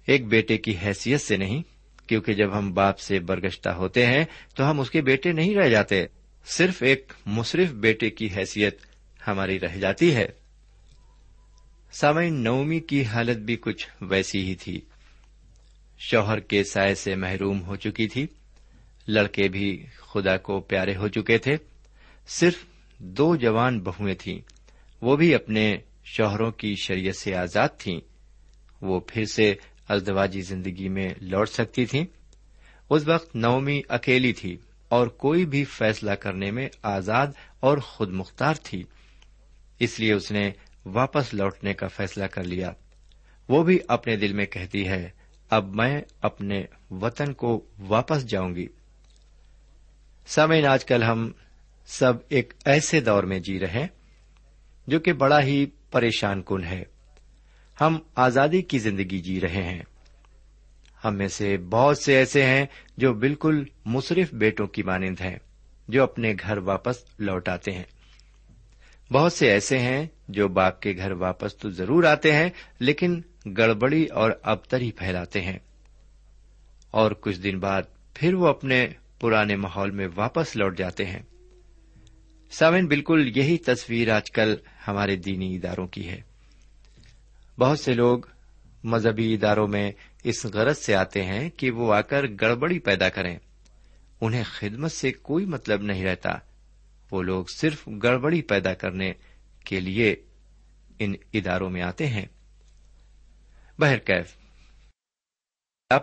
ایک 0.07 0.27
بیٹے 0.27 0.59
کی 0.59 0.77
حیثیت 0.85 1.21
سے 1.21 1.37
نہیں، 1.37 1.63
کیونکہ 2.07 2.33
جب 2.33 2.59
ہم 2.59 2.73
باپ 2.73 2.99
سے 2.99 3.21
برگشتہ 3.21 3.69
ہوتے 3.69 4.07
ہیں، 4.07 4.25
تو 4.55 4.71
ہم 4.71 4.81
اس 4.81 4.91
کے 4.91 5.01
بیٹے 5.01 5.33
نہیں 5.33 5.55
رہ 5.55 5.69
جاتے۔ 5.69 6.07
صرف 6.47 6.83
ایک 6.83 7.13
مصرف 7.27 7.71
بیٹے 7.71 8.11
کی 8.11 8.29
حیثیت 8.37 8.79
ہماری 9.29 9.61
رہ 9.61 9.77
جاتی 9.77 10.15
ہے۔ 10.15 10.29
سامعین، 11.93 12.45
نومی 12.45 12.81
کی 12.81 13.05
حالت 13.05 13.37
بھی 13.37 13.57
کچھ 13.57 13.89
ویسی 14.01 14.45
ہی 14.45 14.55
تھی۔ 14.55 14.81
شوہر 16.11 16.41
کے 16.41 16.65
سائے 16.65 16.95
سے 16.95 17.17
محروم 17.17 17.63
ہو 17.63 17.77
چکی 17.77 18.09
تھی۔ 18.09 18.27
لڑکے 19.09 19.49
بھی 19.49 19.87
خدا 19.97 20.37
کو 20.37 20.61
پیارے 20.61 20.97
ہو 20.97 21.09
چکے 21.09 21.39
تھے۔ 21.39 21.57
صرف 22.27 22.55
دو 22.99 23.37
جوان 23.37 23.81
بہویں 23.81 24.15
تھیں۔ 24.15 24.41
وہ 25.01 25.17
بھی 25.17 25.35
اپنے 25.35 25.77
شوہروں 26.05 26.51
کی 26.51 26.75
شریعت 26.75 27.17
سے 27.17 27.35
آزاد 27.35 27.69
تھیں۔ 27.79 28.01
وہ 28.81 29.01
پھر 29.01 29.25
سے 29.25 29.55
ازدواجی 29.89 30.41
زندگی 30.41 30.89
میں 30.89 31.09
لوٹ 31.21 31.49
سکتی 31.49 31.87
تھیں۔ 31.87 32.05
اس 32.91 33.09
وقت 33.09 33.37
نومی 33.37 33.83
اکیلی 33.89 34.33
تھی 34.33 34.57
اور 34.89 35.07
کوئی 35.07 35.47
بھی 35.47 35.65
فیصلہ 35.65 36.11
کرنے 36.11 36.51
میں 36.51 36.69
آزاد 36.83 37.27
اور 37.61 37.79
خود 37.79 38.11
مختار 38.11 38.55
تھی۔ 38.63 38.83
اس 39.79 40.01
لیے 40.01 40.13
اس 40.13 40.33
نے 40.33 40.51
واپس 40.85 41.35
لوٹنے 41.35 41.75
کا 41.75 41.87
فیصلہ 41.87 42.25
کر 42.25 42.45
لیا۔ 42.45 42.73
وہ 43.49 43.63
بھی 43.63 43.79
اپنے 43.89 44.17
دل 44.17 44.33
میں 44.33 44.47
کہتی 44.47 44.89
ہے 44.89 45.22
اب 45.53 45.75
میں 45.75 46.01
اپنے 46.21 46.65
وطن 46.91 47.33
کو 47.33 47.65
واپس 47.79 48.27
جاؤں 48.27 48.55
گی 48.55 48.67
سمے 50.27 50.67
آج 50.67 50.85
کل 50.85 51.03
ہم 51.03 51.33
سب 51.87 52.13
ایک 52.29 52.55
ایسے 52.65 53.01
دور 53.01 53.23
میں 53.23 53.39
جی 53.39 53.61
رہے 53.61 53.87
جو 54.87 55.01
کہ 55.01 55.13
بڑا 55.13 55.43
ہی 55.43 55.67
پریشان 55.91 56.43
کن 56.43 56.65
ہے۔ 56.65 56.83
ہم 57.81 57.99
آزادی 58.15 58.63
کی 58.63 58.79
زندگی 58.79 59.19
جی 59.19 59.41
رہے 59.41 59.63
ہیں۔ 59.63 59.83
ہم 61.05 61.15
میں 61.15 61.29
سے 61.29 61.57
بہت 61.57 61.99
سے 61.99 62.17
ایسے 62.17 62.47
ہیں 62.47 62.67
جو 62.97 63.15
بالکل 63.15 63.65
مصرف 63.85 64.35
بیٹوں 64.35 64.67
کی 64.67 64.83
مانند 64.83 65.21
ہیں، 65.21 65.39
جو 65.89 66.03
اپنے 66.03 66.35
گھر 66.41 66.59
واپس 66.59 66.97
لوٹ 67.19 67.49
آتے 67.49 67.73
ہیں۔ 67.73 67.85
بہت 69.13 69.33
سے 69.33 69.51
ایسے 69.51 69.79
ہیں 69.79 70.07
جو 70.29 70.49
باپ 70.49 70.81
کے 70.81 70.95
گھر 70.97 71.13
واپس 71.13 71.57
تو 71.57 71.71
ضرور 71.71 72.05
آتے 72.05 72.33
ہیں، 72.33 72.51
لیکن 72.79 73.21
گڑبڑی 73.47 74.05
اور 74.05 74.31
ابتری 74.43 74.93
پھیلاتے 74.93 75.41
ہیں۔ 75.41 75.59
اور 76.91 77.13
کچھ 77.13 77.41
دن 77.41 77.59
بعد 77.59 77.83
پھر 78.15 78.35
وہ 78.35 78.47
اپنے 78.47 78.89
پرانے 79.21 79.57
ماحول 79.57 79.91
میں 79.91 80.09
واپس 80.15 80.57
لوٹ 80.57 80.79
جاتے 80.79 81.05
ہیں۔ 81.05 81.23
سامن 82.51 82.87
بالکل 82.87 83.33
یہی 83.37 83.59
تصویر 83.59 84.15
آج 84.15 84.31
کل 84.31 84.55
ہمارے 84.89 85.17
دینی 85.17 85.57
اداروں 85.57 85.87
کی 85.87 86.09
ہے۔ 86.09 86.21
بہت 87.59 87.81
سے 87.81 87.93
لوگ 87.93 88.19
مذہبی 88.85 89.35
اداروں 89.35 89.69
میں 89.69 89.93
اس 90.25 90.45
غرض 90.45 90.79
سے 90.79 90.95
آتے 90.95 91.25
ہیں 91.25 91.51
کہ 91.51 91.71
وہ 91.71 91.95
آ 91.95 92.01
کر 92.01 92.25
گڑبڑی 92.41 92.79
پیدا 92.79 93.09
کریں۔ 93.09 93.39
انہیں 94.21 94.45
خدمت 94.47 94.93
سے 94.93 95.13
کوئی 95.13 95.47
مطلب 95.47 95.83
نہیں 95.83 96.05
رہتا۔ 96.05 96.31
وہ 97.11 97.23
لوگ 97.23 97.45
صرف 97.55 97.89
گڑبڑی 98.03 98.43
پیدا 98.43 98.75
کرنے 98.75 99.13
کے 99.65 99.81
لیے 99.81 100.17
ان 100.99 101.13
اداروں 101.33 101.71
میں 101.71 101.83
آتے 101.83 102.07
ہیں۔ 102.07 102.27
بہرکیف 103.79 104.37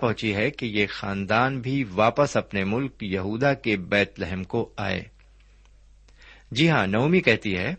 پہنچی 0.01 0.35
ہے 0.35 0.51
کہ 0.51 0.65
یہ 0.65 0.87
خاندان 0.89 1.59
بھی 1.59 1.83
واپس 1.83 2.37
اپنے 2.37 2.63
ملک 2.63 3.03
یہودا 3.03 3.53
کے 3.53 3.77
بیت 3.77 4.19
لہم 4.19 4.43
کو 4.43 4.73
آئے۔ 4.77 5.03
جی 6.51 6.69
ہاں 6.69 6.87
نومی 6.87 7.21
کہتی 7.21 7.57
ہے 7.57 7.75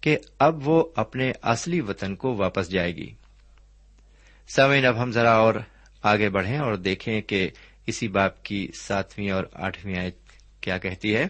کہ 0.00 0.18
اب 0.38 0.68
وہ 0.68 0.84
اپنے 0.96 1.32
اصلی 1.42 1.80
وطن 1.80 2.16
کو 2.16 2.34
واپس 2.34 2.70
جائے 2.70 2.96
گی۔ 2.96 3.14
سوین 4.48 4.86
اب 4.86 5.02
ہم 5.02 5.12
ذرا 5.12 5.32
اور 5.32 5.54
آگے 6.02 6.28
بڑھیں 6.28 6.58
اور 6.58 6.74
دیکھیں 6.74 7.20
کہ 7.20 7.50
اسی 7.86 8.08
باپ 8.08 8.42
کی 8.42 8.68
ساتویں 8.80 9.30
اور 9.30 9.44
آٹھویں 9.52 9.98
آیت 9.98 10.16
کیا 10.60 10.78
کہتی 10.78 11.16
ہے۔ 11.16 11.26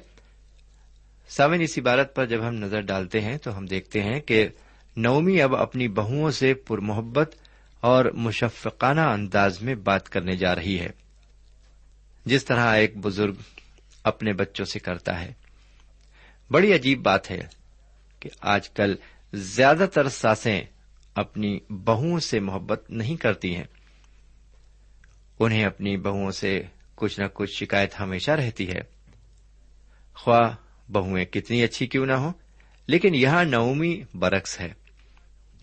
سوین 1.28 1.60
اس 1.60 1.78
عبارت 1.78 2.14
پر 2.14 2.26
جب 2.26 2.48
ہم 2.48 2.54
نظر 2.54 2.80
ڈالتے 2.80 3.20
ہیں 3.20 3.38
تو 3.38 3.58
ہم 3.58 3.66
دیکھتے 3.66 4.02
ہیں 4.02 4.20
کہ 4.20 4.48
نومی 4.96 5.42
اب 5.42 5.56
اپنی 5.56 5.88
بہوؤں 5.88 6.30
سے 6.30 6.54
پر 6.54 6.78
محبت 6.78 7.36
اور 7.82 8.04
مشفقانہ 8.04 9.00
انداز 9.00 9.62
میں 9.62 9.74
بات 9.74 10.08
کرنے 10.08 10.36
جا 10.36 10.54
رہی 10.54 10.80
ہے۔ 10.80 10.88
جس 12.24 12.44
طرح 12.44 12.74
ایک 12.74 12.96
بزرگ 12.96 13.34
اپنے 14.04 14.32
بچوں 14.32 14.64
سے 14.64 14.78
کرتا 14.78 15.20
ہے۔ 15.20 15.32
بڑی 16.50 16.74
عجیب 16.74 17.02
بات 17.02 17.30
ہے 17.30 17.40
کہ 18.20 18.30
آج 18.40 18.70
کل 18.70 18.94
زیادہ 19.32 19.86
تر 19.94 20.08
ساسیں 20.08 20.60
اپنی 21.14 21.58
بہوؤں 21.70 22.20
سے 22.20 22.40
محبت 22.40 22.90
نہیں 22.90 23.16
کرتی 23.16 23.56
ہیں۔ 23.56 23.64
انہیں 25.38 25.64
اپنی 25.64 25.96
بہوؤں 25.96 26.30
سے 26.30 26.62
کچھ 26.94 27.20
نہ 27.20 27.26
کچھ 27.34 27.50
شکایت 27.50 28.00
ہمیشہ 28.00 28.30
رہتی 28.30 28.68
ہے۔ 28.68 28.80
خواہ 30.14 30.54
بہویں 30.92 31.24
کتنی 31.24 31.62
اچھی 31.62 31.86
کیوں 31.86 32.06
نہ 32.06 32.12
ہو 32.12 32.32
لیکن 32.86 33.14
یہاں 33.14 33.44
نومی 33.44 34.02
برعکس 34.14 34.60
ہے۔ 34.60 34.72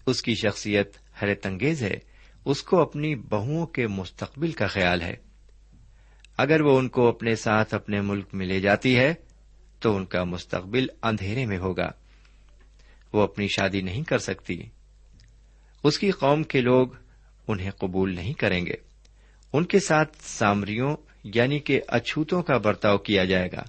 اس 0.05 0.21
کی 0.21 0.35
شخصیت 0.35 0.97
حیرت 1.23 1.45
انگیز 1.45 1.83
ہے 1.83 2.08
اس 2.50 2.63
کو 2.63 2.82
اپنی 2.82 3.15
بہوؤں 3.15 3.68
کے 3.68 3.88
مستقبل 3.88 4.51
کا 4.51 4.68
خیال 4.68 5.01
ہے۔ 5.01 5.15
اگر 6.38 6.62
وہ 6.62 6.79
ان 6.79 6.89
کو 6.89 7.08
اپنے 7.08 7.36
ساتھ 7.36 7.74
اپنے 7.74 8.01
ملک 8.01 8.25
میں 8.34 8.46
لے 8.46 8.60
جاتی 8.60 8.98
ہے، 8.98 9.13
تو 9.79 9.96
ان 9.96 10.06
کا 10.06 10.24
مستقبل 10.24 10.88
اندھیرے 11.03 11.46
میں 11.46 11.58
ہوگا۔ 11.58 11.91
وہ 13.13 13.22
اپنی 13.22 13.48
شادی 13.48 13.82
نہیں 13.82 14.03
کر 14.03 14.18
سکتی۔ 14.18 14.63
اس 15.84 16.00
کی 16.00 16.12
قوم 16.12 16.44
کے 16.44 16.62
لوگ 16.62 16.88
انہیں 17.48 17.72
قبول 17.72 18.15
نہیں 18.15 18.34
کریں 18.34 18.65
گے۔ 18.65 18.75
ان 19.53 19.63
کے 19.63 19.79
ساتھ 19.79 20.18
سامریوں 20.22 20.96
یعنی 21.24 21.60
کہ 21.60 21.82
اچھوتوں 21.88 22.44
کا 22.44 22.58
برتاؤ 22.58 22.98
کیا 22.98 23.25
جائے 23.25 23.50
گا، 23.51 23.63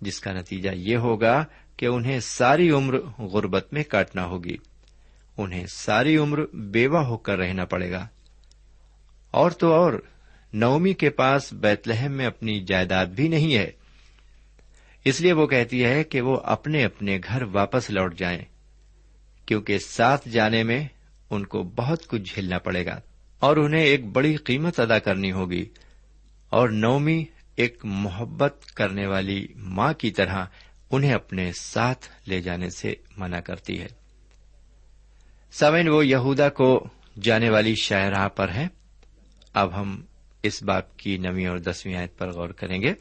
جس 0.00 0.20
کا 0.20 0.32
نتیجہ 0.32 0.70
یہ 0.74 0.96
ہوگا 0.96 1.44
کہ 1.76 1.86
انہیں 1.86 2.20
ساری 2.20 2.70
عمر 2.70 3.00
غربت 3.18 3.72
میں 3.72 3.82
کاٹنا 3.82 4.24
ہوگی۔ 4.24 4.56
انہیں 5.36 5.66
ساری 5.66 6.16
عمر 6.16 6.46
بیوہ 6.52 6.98
ہو 6.98 7.16
کر 7.16 7.38
رہنا 7.38 7.64
پڑے 7.64 7.90
گا۔ 7.90 8.08
اور 9.30 9.50
تو 9.50 9.72
اور، 9.72 10.02
نومی 10.52 10.94
کے 10.94 11.10
پاس 11.10 11.52
بیت 11.52 11.88
لہم 11.88 12.12
میں 12.12 12.26
اپنی 12.26 12.60
جائیداد 12.60 13.06
بھی 13.06 13.28
نہیں 13.28 13.54
ہے۔ 13.54 13.70
اس 15.04 15.20
لیے 15.20 15.32
وہ 15.32 15.46
کہتی 15.46 15.84
ہے 15.84 16.04
کہ 16.04 16.20
وہ 16.20 16.36
اپنے 16.44 16.84
اپنے 16.84 17.18
گھر 17.28 17.42
واپس 17.42 17.90
لوٹ 17.90 18.18
جائیں، 18.18 18.44
کیونکہ 19.46 19.78
ساتھ 19.78 20.28
جانے 20.28 20.62
میں 20.62 20.88
ان 21.30 21.46
کو 21.46 21.62
بہت 21.62 22.06
کچھ 22.06 22.34
جھیلنا 22.34 22.58
پڑے 22.58 22.86
گا۔ 22.86 23.00
اور 23.38 23.56
انہیں 23.56 23.84
ایک 23.84 24.06
بڑی 24.06 24.36
قیمت 24.36 24.80
ادا 24.80 24.98
کرنی 24.98 25.32
ہوگی۔ 25.32 25.66
اور 26.48 26.68
نومی 26.68 27.24
ایک 27.56 27.78
محبت 27.84 28.72
کرنے 28.74 29.06
والی 29.06 29.46
ماں 29.56 29.92
کی 29.92 30.10
طرح 30.10 30.44
انہیں 30.90 31.12
اپنے 31.12 31.52
ساتھ 31.60 32.28
لے 32.28 32.40
جانے 32.42 32.70
سے 32.70 32.94
منع 33.16 33.40
کرتی 33.40 33.80
ہے۔ 33.80 34.05
سوین 35.58 35.88
وہ 35.88 36.06
یہودا 36.06 36.48
کو 36.48 36.88
جانے 37.22 37.50
والی 37.50 37.74
شاہراہ 37.74 38.28
پر 38.28 38.48
ہے 38.50 38.66
اب 39.54 39.80
ہم 39.80 40.04
اس 40.42 40.62
باپ 40.62 40.96
کی 40.96 41.18
نویں 41.18 41.46
اور 41.46 41.58
دسویں 41.58 41.96
آیت 41.96 42.18
پر 42.18 42.32
غور 42.32 42.48
کریں 42.48 42.82
گے۔ 42.82 42.94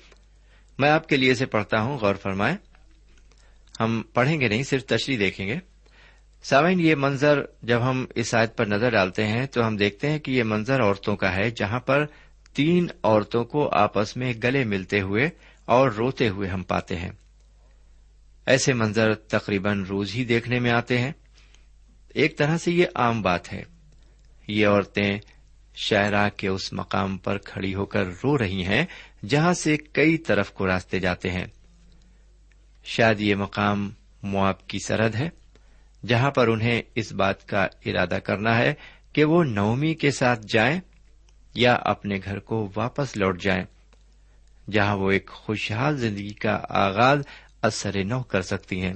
میں 0.79 0.89
آپ 0.89 1.09
کے 1.09 1.17
لیے 1.17 1.31
اسے 1.31 1.45
پڑھتا 1.45 1.81
ہوں، 1.81 1.97
غور 1.97 2.15
فرمائیں۔ 2.15 2.57
ہم 3.79 4.03
پڑھیں 4.13 4.39
گے 4.39 4.47
نہیں، 4.47 4.63
صرف 4.63 4.85
تشریح 4.85 5.17
دیکھیں 5.19 5.47
گے۔ 5.47 5.55
سامعین، 6.43 6.79
یہ 6.79 6.95
منظر 6.95 7.41
جب 7.61 7.89
ہم 7.89 8.05
اس 8.15 8.35
آیت 8.35 8.57
پر 8.57 8.65
نظر 8.65 8.89
ڈالتے 8.89 9.27
ہیں 9.27 9.45
تو 9.45 9.67
ہم 9.67 9.77
دیکھتے 9.77 10.09
ہیں 10.09 10.19
کہ 10.19 10.31
یہ 10.31 10.43
منظر 10.43 10.81
عورتوں 10.81 11.15
کا 11.15 11.35
ہے، 11.35 11.49
جہاں 11.49 11.79
پر 11.79 12.05
تین 12.53 12.87
عورتوں 13.03 13.43
کو 13.43 13.69
آپس 13.71 14.17
میں 14.17 14.33
گلے 14.43 14.63
ملتے 14.63 15.01
ہوئے 15.01 15.29
اور 15.65 15.91
روتے 15.91 16.29
ہوئے 16.29 16.49
ہم 16.49 16.63
پاتے 16.63 16.95
ہیں۔ 16.95 17.11
ایسے 18.45 18.73
منظر 18.73 19.13
تقریباً 19.13 19.83
روز 19.83 20.15
ہی 20.15 20.23
دیکھنے 20.23 20.59
میں 20.59 20.71
آتے 20.71 20.97
ہیں۔ 20.97 21.11
ایک 22.15 22.37
طرح 22.37 22.57
سے 22.57 22.71
یہ 22.71 22.85
عام 22.95 23.21
بات 23.21 23.53
ہے۔ 23.53 23.63
یہ 24.47 24.67
عورتیں 24.67 25.19
شاہراہ 25.75 26.29
کے 26.37 26.47
اس 26.47 26.73
مقام 26.73 27.17
پر 27.17 27.37
کھڑی 27.37 27.75
ہو 27.75 27.85
کر 27.85 28.07
رو 28.07 28.37
رہی 28.37 28.65
ہیں، 28.65 28.85
جہاں 29.29 29.53
سے 29.53 29.77
کئی 29.77 30.17
طرف 30.17 30.51
کو 30.51 30.67
راستے 30.67 30.99
جاتے 30.99 31.29
ہیں۔ 31.29 31.45
شاید 32.83 33.21
یہ 33.21 33.35
مقام 33.35 33.91
مواب 34.23 34.67
کی 34.67 34.79
سرحد 34.79 35.15
ہے، 35.15 35.29
جہاں 36.07 36.31
پر 36.31 36.47
انہیں 36.47 36.81
اس 36.95 37.11
بات 37.11 37.47
کا 37.47 37.67
ارادہ 37.85 38.17
کرنا 38.23 38.57
ہے 38.57 38.73
کہ 39.13 39.23
وہ 39.23 39.43
نومی 39.43 39.93
کے 39.93 40.11
ساتھ 40.11 40.45
جائیں 40.47 40.79
یا 41.53 41.73
اپنے 41.73 42.19
گھر 42.25 42.39
کو 42.39 42.71
واپس 42.75 43.17
لوٹ 43.17 43.41
جائیں، 43.41 43.63
جہاں 44.71 44.97
وہ 44.97 45.11
ایک 45.11 45.27
خوشحال 45.27 45.97
زندگی 45.97 46.33
کا 46.33 46.59
آغاز 46.69 47.19
اثر 47.61 48.03
نو 48.03 48.23
کر 48.23 48.41
سکتی 48.41 48.81
ہیں۔ 48.81 48.93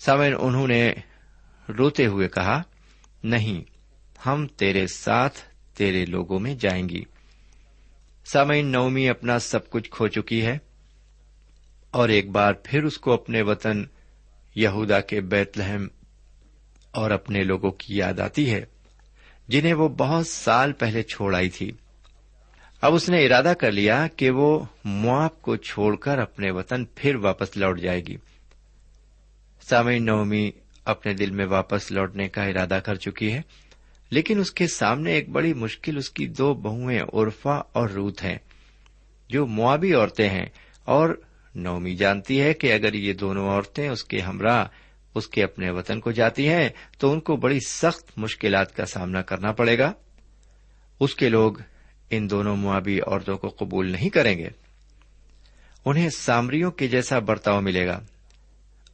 سامن 0.00 0.32
انہوں 0.40 0.68
نے 0.68 0.92
روتے 1.68 2.06
ہوئے 2.06 2.28
کہا، 2.28 2.62
نہیں، 3.22 3.64
ہم 4.26 4.46
تیرے 4.46 4.86
ساتھ 4.86 5.38
تیرے 5.76 6.04
لوگوں 6.04 6.40
میں 6.40 6.54
جائیں 6.54 6.88
گی۔ 6.88 7.04
سامعین، 8.24 8.66
نومی 8.66 9.08
اپنا 9.08 9.38
سب 9.38 9.70
کچھ 9.70 9.90
کھو 9.90 10.08
چکی 10.08 10.46
ہے 10.46 10.58
اور 11.90 12.08
ایک 12.08 12.30
بار 12.30 12.52
پھر 12.64 12.84
اس 12.84 12.98
کو 12.98 13.12
اپنے 13.12 13.42
وطن 13.42 13.84
یہودا 14.54 15.00
کے 15.00 15.20
بیت 15.20 15.58
لہم 15.58 15.86
اور 16.90 17.10
اپنے 17.10 17.42
لوگوں 17.42 17.70
کی 17.70 17.96
یاد 17.96 18.20
آتی 18.20 18.50
ہے، 18.50 18.64
جنہیں 19.48 19.74
وہ 19.74 19.88
بہت 19.88 20.26
سال 20.26 20.72
پہلے 20.72 21.02
چھوڑ 21.02 21.36
آئی 21.36 21.50
تھی۔ 21.50 21.72
اب 22.80 22.94
اس 22.94 23.08
نے 23.08 23.26
ارادہ 23.26 23.52
کر 23.60 23.72
لیا 23.72 24.06
کہ 24.16 24.30
وہ 24.30 24.64
معاف 24.84 25.32
کو 25.40 25.56
چھوڑ 25.56 25.96
کر 25.96 26.18
اپنے 26.18 26.50
وطن 26.50 26.84
پھر 26.94 27.16
واپس 27.16 27.56
لوٹ 27.56 27.80
جائے 27.80 28.00
گی۔ 28.00 28.16
سامعین، 29.62 30.06
نومی 30.06 30.50
اپنے 30.86 31.14
دل 31.14 31.30
میں 31.30 31.46
واپس 31.46 31.90
لوٹنے 31.90 32.28
کا 32.28 32.44
ارادہ 32.44 32.80
کر 32.84 32.94
چکی 32.94 33.32
ہے، 33.32 33.40
لیکن 34.10 34.38
اس 34.38 34.50
کے 34.50 34.66
سامنے 34.66 35.12
ایک 35.12 35.28
بڑی 35.28 35.54
مشکل 35.54 35.96
اس 35.96 36.10
کی 36.10 36.26
دو 36.26 36.54
بہویں 36.54 37.00
عرفا 37.12 37.54
اور 37.72 37.88
روت 37.88 38.24
ہیں، 38.24 38.38
جو 39.28 39.46
موابی 39.46 39.94
عورتیں 39.94 40.28
ہیں، 40.28 40.46
اور 40.84 41.22
نومی 41.54 41.96
جانتی 41.96 42.40
ہے 42.40 42.54
کہ 42.54 42.72
اگر 42.72 42.94
یہ 42.94 43.12
دونوں 43.12 43.48
عورتیں 43.48 43.88
اس 43.88 44.04
کے 44.04 44.20
ہمراہ، 44.20 44.66
اس 45.14 45.28
کے 45.28 45.42
اپنے 45.42 45.70
وطن 45.70 46.00
کو 46.00 46.10
جاتی 46.10 46.48
ہیں، 46.48 46.68
تو 46.98 47.12
ان 47.12 47.20
کو 47.20 47.36
بڑی 47.36 47.60
سخت 47.60 48.18
مشکلات 48.18 48.76
کا 48.76 48.86
سامنا 48.86 49.22
کرنا 49.22 49.52
پڑے 49.52 49.78
گا۔ 49.78 49.92
اس 51.00 51.14
کے 51.14 51.28
لوگ 51.28 51.52
ان 52.10 52.30
دونوں 52.30 52.56
موابی 52.56 53.00
عورتوں 53.00 53.38
کو 53.38 53.48
قبول 53.48 53.90
نہیں 53.90 54.08
کریں 54.08 54.38
گے۔ 54.38 54.48
انہیں 55.84 56.10
سامریوں 56.10 56.70
کے 56.70 56.88
جیسا 56.88 57.18
برتاؤ 57.18 57.60
ملے 57.60 57.86
گا۔ 57.86 58.00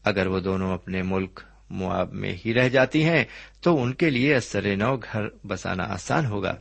اگر 0.04 0.26
وہ 0.26 0.40
دونوں 0.40 0.72
اپنے 0.74 1.02
ملک 1.02 1.40
مواب 1.72 2.12
میں 2.12 2.36
ہی 2.44 2.54
رہ 2.54 2.68
جاتی 2.68 3.04
ہیں، 3.04 3.24
تو 3.60 3.82
ان 3.82 3.94
کے 3.94 4.10
لیے 4.10 4.34
اثر 4.34 4.76
نو 4.76 4.96
گھر 4.96 5.46
بسانا 5.46 5.82
آسان 5.82 6.26
ہوگا۔ 6.26 6.56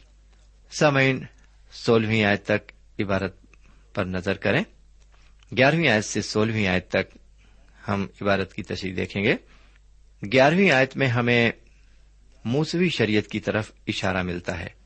سمعین 0.71 1.19
سولہویں 1.71 2.23
آیت 2.23 2.45
تک 2.45 2.71
عبارت 2.99 3.35
پر 3.93 4.05
نظر 4.05 4.33
کریں۔ 4.33 4.63
گیارہویں 5.57 5.89
آیت 5.89 6.05
سے 6.05 6.21
سولہویں 6.21 6.67
آیت 6.67 6.89
تک 6.89 7.17
ہم 7.87 8.07
عبارت 8.21 8.53
کی 8.53 8.63
تشریح 8.63 8.93
دیکھیں 8.97 9.23
گے۔ 9.23 9.35
گیارہویں 10.33 10.71
آیت 10.71 10.97
میں 10.97 11.07
ہمیں 11.07 11.51
موسوی 12.45 12.89
شریعت 12.89 13.27
کی 13.27 13.39
طرف 13.39 13.71
اشارہ 13.87 14.21
ملتا 14.21 14.59
ہے۔ 14.59 14.80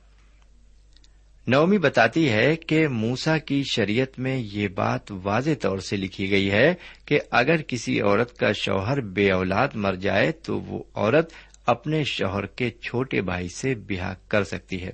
نومی 1.48 1.78
بتاتی 1.78 2.30
ہے 2.30 2.56
کہ 2.56 2.88
موسا 2.88 3.38
کی 3.38 3.64
شریعت 3.64 4.20
میں 4.20 4.38
یہ 4.38 4.68
بات 4.68 5.12
واضح 5.12 5.50
طور 5.62 5.78
سے 5.78 5.96
لکھی 5.96 6.32
گئی 6.32 6.52
ہے 6.52 6.74
کہ 7.06 7.20
اگر 7.32 7.62
کسی 7.62 8.02
عورت 8.02 8.38
کا 8.38 8.52
شوہر 8.52 9.02
بے 9.02 9.32
اولاد 9.32 9.68
مر 9.74 9.94
جائے 9.94 10.32
تو 10.32 10.60
وہ 10.60 10.84
عورت 10.96 11.32
اپنے 11.66 12.04
شوہر 12.04 12.46
کے 12.46 12.70
چھوٹے 12.70 13.22
بھائی 13.22 13.48
سے 13.48 13.76
بیاہ 13.76 14.14
کر 14.28 14.44
سکتی 14.44 14.84
ہے، 14.84 14.90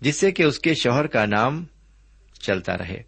جس 0.00 0.16
سے 0.16 0.30
کہ 0.30 0.42
اس 0.42 0.58
کے 0.58 0.74
شوہر 0.74 1.06
کا 1.06 1.26
نام 1.26 1.64
چلتا 2.40 2.78
رہے۔ 2.78 3.02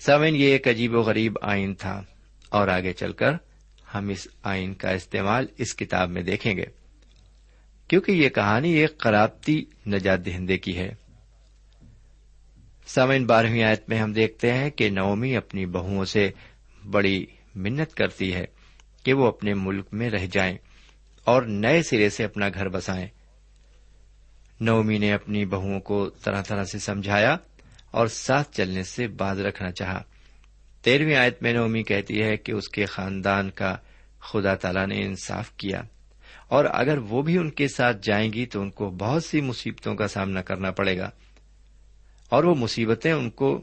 سوین 0.00 0.36
یہ 0.36 0.46
ایک 0.46 0.68
عجیب 0.68 0.94
و 0.94 1.00
غریب 1.00 1.38
آئین 1.42 1.74
تھا۔ 1.74 2.02
اور 2.48 2.68
آگے 2.68 2.92
چل 2.92 3.12
کر 3.12 3.32
ہم 3.94 4.08
اس 4.08 4.28
آئین 4.42 4.74
کا 4.74 4.90
استعمال 4.90 5.46
اس 5.58 5.76
کتاب 5.76 6.10
میں 6.10 6.22
دیکھیں 6.22 6.56
گے۔ 6.56 6.64
کیونکہ 7.88 8.12
یہ 8.12 8.28
کہانی 8.28 8.72
ایک 8.72 8.98
قرابتی 8.98 9.64
نجات 9.86 10.26
دہندے 10.26 10.58
کی 10.58 10.76
ہے۔ 10.76 11.05
سامعین، 12.86 13.26
بارہویں 13.26 13.62
آیت 13.62 13.88
میں 13.88 13.98
ہم 13.98 14.12
دیکھتے 14.12 14.52
ہیں 14.52 14.70
کہ 14.70 14.90
نومی 14.90 15.36
اپنی 15.36 15.66
بہوؤں 15.66 16.04
سے 16.04 16.30
بڑی 16.90 17.26
منت 17.54 17.94
کرتی 17.94 18.34
ہے 18.34 18.44
کہ 19.02 19.12
وہ 19.12 19.26
اپنے 19.26 19.54
ملک 19.54 19.86
میں 19.92 20.10
رہ 20.10 20.26
جائیں 20.32 20.56
اور 21.24 21.42
نئے 21.42 21.82
سرے 21.82 22.08
سے 22.08 22.24
اپنا 22.24 22.48
گھر 22.48 22.68
بسائیں۔ 22.68 23.06
نومی 24.60 24.98
نے 24.98 25.12
اپنی 25.12 25.46
بہوؤں 25.46 25.80
کو 25.80 26.08
طرح 26.08 26.42
طرح 26.42 26.64
سے 26.64 26.78
سمجھایا 26.78 27.36
اور 27.90 28.06
ساتھ 28.06 28.56
چلنے 28.56 28.82
سے 28.82 29.08
باز 29.08 29.40
رکھنا 29.40 29.70
چاہا۔ 29.70 30.02
تیرہویں 30.82 31.16
آیت 31.16 31.42
میں 31.42 31.52
نومی 31.52 31.82
کہتی 31.82 32.22
ہے 32.22 32.36
کہ 32.36 32.52
اس 32.52 32.68
کے 32.68 32.84
خاندان 32.84 33.50
کا 33.50 33.76
خدا 34.20 34.54
تعالی 34.54 34.86
نے 34.86 35.06
انصاف 35.06 35.52
کیا 35.52 35.82
اور 36.48 36.64
اگر 36.64 36.98
وہ 36.98 37.22
بھی 37.22 37.38
ان 37.38 37.50
کے 37.50 37.68
ساتھ 37.68 37.96
جائیں 38.02 38.32
گی 38.32 38.46
تو 38.46 38.60
ان 38.60 38.70
کو 38.70 38.90
بہت 38.90 39.24
سی 39.24 39.40
مصیبتوں 39.40 39.94
کا 39.94 40.08
سامنا 40.08 40.42
کرنا 40.42 40.70
پڑے 40.70 40.98
گا۔ 40.98 41.10
اور 42.28 42.44
وہ 42.44 42.54
مصیبتیں 42.54 43.12
ان 43.12 43.30
کو 43.30 43.60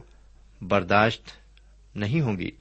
برداشت 0.62 1.22
نہیں 1.96 2.22
ہوں 2.22 2.38
گی۔ 2.38 2.52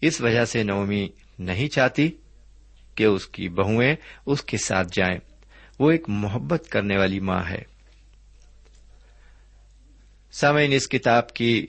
اس 0.00 0.20
وجہ 0.20 0.44
سے 0.44 0.62
نومی 0.62 1.08
نہیں 1.38 1.68
چاہتی 1.68 2.10
کہ 2.94 3.04
اس 3.04 3.26
کی 3.26 3.48
بہویں 3.48 3.96
اس 4.26 4.42
کے 4.42 4.56
ساتھ 4.56 4.88
جائیں۔ 4.92 5.18
وہ 5.78 5.90
ایک 5.90 6.04
محبت 6.08 6.68
کرنے 6.68 6.98
والی 6.98 7.20
ماں 7.20 7.42
ہے۔ 7.50 7.62
سامعین، 10.32 10.72
اس 10.72 10.88
کتاب 10.88 11.34
کی 11.34 11.66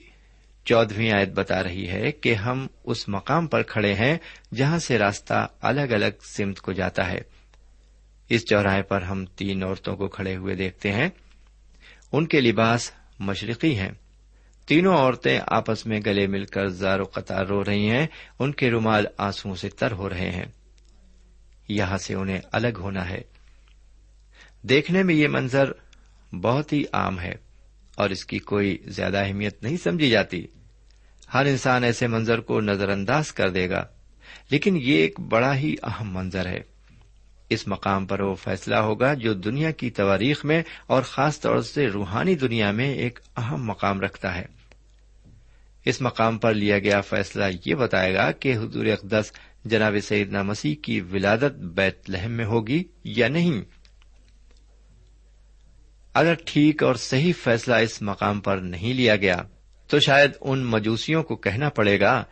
چودہویں 0.64 1.12
آیت 1.12 1.28
بتا 1.28 1.62
رہی 1.62 1.88
ہے 1.88 2.12
کہ 2.12 2.34
ہم 2.34 2.66
اس 2.84 3.08
مقام 3.08 3.46
پر 3.46 3.62
کھڑے 3.62 3.94
ہیں 3.94 4.18
جہاں 4.54 4.78
سے 4.78 4.98
راستہ 4.98 5.48
الگ 5.60 5.80
الگ 5.80 6.22
سمت 6.36 6.60
کو 6.60 6.72
جاتا 6.72 7.10
ہے۔ 7.10 7.18
اس 8.28 8.44
چوراہے 8.44 8.82
پر 8.82 9.02
ہم 9.02 9.26
تین 9.26 9.62
عورتوں 9.62 9.96
کو 9.96 10.08
کھڑے 10.08 10.36
ہوئے 10.36 10.54
دیکھتے 10.54 10.92
ہیں۔ 10.92 11.08
ان 12.12 12.26
کے 12.26 12.40
لباس 12.40 12.90
مشرقی 13.18 13.78
ہیں۔ 13.78 13.90
تینوں 14.66 14.96
عورتیں 14.96 15.40
آپس 15.46 15.86
میں 15.86 16.00
گلے 16.06 16.26
مل 16.26 16.44
کر 16.44 16.68
زار 16.68 17.00
و 17.00 17.04
قطار 17.04 17.46
رو 17.46 17.64
رہی 17.64 17.90
ہیں، 17.90 18.06
ان 18.38 18.52
کے 18.52 18.70
رومال 18.70 19.04
آنسو 19.18 19.54
سے 19.54 19.68
تر 19.68 19.92
ہو 19.92 20.08
رہے 20.08 20.30
ہیں۔ 20.30 20.44
یہاں 21.68 21.98
سے 21.98 22.14
انہیں 22.14 22.40
الگ 22.52 22.78
ہونا 22.78 23.10
ہے۔ 23.10 23.22
دیکھنے 24.62 25.02
میں 25.02 25.14
یہ 25.14 25.28
منظر 25.28 25.72
بہت 26.32 26.72
ہی 26.72 26.84
عام 26.92 27.20
ہے 27.20 27.34
اور 27.96 28.10
اس 28.10 28.24
کی 28.24 28.38
کوئی 28.38 28.78
زیادہ 28.84 29.24
اہمیت 29.26 29.62
نہیں 29.62 29.76
سمجھی 29.76 30.10
جاتی۔ 30.10 30.46
ہر 31.34 31.46
انسان 31.46 31.84
ایسے 31.84 32.06
منظر 32.06 32.40
کو 32.40 32.60
نظر 32.60 32.88
انداز 32.88 33.32
کر 33.32 33.50
دے 33.50 33.70
گا، 33.70 33.84
لیکن 34.50 34.76
یہ 34.76 34.94
ایک 34.94 35.20
بڑا 35.20 35.56
ہی 35.56 35.74
اہم 35.82 36.14
منظر 36.14 36.46
ہے۔ 36.46 36.75
اس 37.50 37.68
مقام 37.68 38.06
پر 38.06 38.20
وہ 38.20 38.34
فیصلہ 38.34 38.76
ہوگا 38.76 39.14
جو 39.14 39.34
دنیا 39.34 39.70
کی 39.70 39.90
تواریخ 39.90 40.44
میں 40.44 40.62
اور 40.86 41.02
خاص 41.02 41.40
طور 41.40 41.60
سے 41.60 41.86
روحانی 41.86 42.34
دنیا 42.34 42.70
میں 42.70 42.94
ایک 42.94 43.18
اہم 43.36 43.64
مقام 43.64 44.00
رکھتا 44.00 44.34
ہے۔ 44.34 44.44
اس 45.84 46.00
مقام 46.00 46.38
پر 46.38 46.54
لیا 46.54 46.78
گیا 46.78 47.00
فیصلہ 47.00 47.44
یہ 47.66 47.74
بتائے 47.74 48.14
گا 48.14 48.32
کہ 48.32 48.56
حضور 48.56 48.86
اقدس 48.86 49.32
جناب 49.64 49.96
سیدنا 50.02 50.42
مسیح 50.42 50.74
کی 50.82 51.00
ولادت 51.00 51.58
بیت 51.58 52.10
لہم 52.10 52.30
میں 52.30 52.44
ہوگی 52.44 52.84
یا 53.04 53.28
نہیں۔ 53.28 53.62
اگر 56.14 56.34
ٹھیک 56.44 56.82
اور 56.82 56.94
صحیح 56.94 57.32
فیصلہ 57.42 57.74
اس 57.74 58.02
مقام 58.02 58.40
پر 58.40 58.56
نہیں 58.56 58.94
لیا 58.94 59.16
گیا، 59.16 59.42
تو 59.86 60.00
شاید 60.00 60.30
ان 60.40 60.64
مجوسیوں 60.64 61.22
کو 61.22 61.36
کہنا 61.36 61.68
پڑے 61.68 62.00
گا 62.00 62.24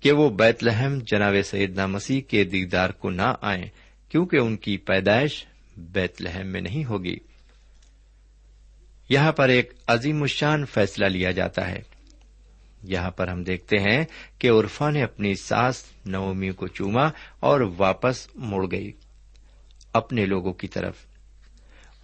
کہ 0.00 0.12
وہ 0.12 0.30
بیت 0.30 0.64
لہم 0.64 0.98
جناب 1.06 1.34
سیدنا 1.44 1.86
مسیح 1.86 2.20
کے 2.20 2.44
دیدار 2.44 2.90
کو 2.90 3.10
نہ 3.10 3.34
آئیں۔ 3.40 3.66
کیونکہ 4.10 4.36
ان 4.36 4.56
کی 4.56 4.76
پیدائش 4.76 5.46
بیت 5.76 6.22
لہم 6.22 6.46
میں 6.46 6.60
نہیں 6.60 6.84
ہوگی۔ 6.84 7.16
یہاں 9.08 9.32
پر 9.32 9.48
ایک 9.48 9.72
عظیم 9.86 10.22
الشان 10.22 10.64
فیصلہ 10.64 11.06
لیا 11.06 11.30
جاتا 11.30 11.70
ہے۔ 11.70 11.82
یہاں 12.82 13.10
پر 13.10 13.28
ہم 13.28 13.42
دیکھتے 13.42 13.76
ہیں 13.76 14.04
کہ 14.38 14.50
عرفا 14.50 14.90
نے 14.90 15.02
اپنی 15.02 15.34
ساس 15.34 15.84
نومی 16.06 16.50
کو 16.50 16.66
چوما 16.66 17.10
اور 17.40 17.60
واپس 17.76 18.28
مڑ 18.34 18.66
گئی 18.70 18.92
اپنے 19.92 20.26
لوگوں 20.26 20.52
کی 20.52 20.68
طرف۔ 20.68 20.96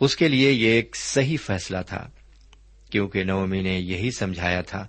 اس 0.01 0.17
کے 0.17 0.29
لیے 0.29 0.53
یہ 0.53 0.69
ایک 0.69 0.97
صحیح 0.97 1.37
فیصلہ 1.45 1.79
تھا، 1.87 2.11
کیونکہ 2.91 3.25
نومی 3.25 3.63
نے 3.63 3.81
یہی 3.81 4.11
سمجھایا 4.11 4.61
تھا۔ 4.61 4.87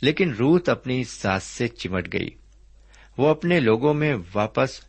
لیکن 0.00 0.30
روت 0.30 0.68
اپنی 0.68 1.04
ساس 1.04 1.42
سے 1.42 1.68
چمٹ 1.68 2.12
گئی۔ 2.12 2.30
وہ 3.18 3.28
اپنے 3.28 3.60
لوگوں 3.60 3.94
میں 3.94 4.16
واپس 4.34 4.85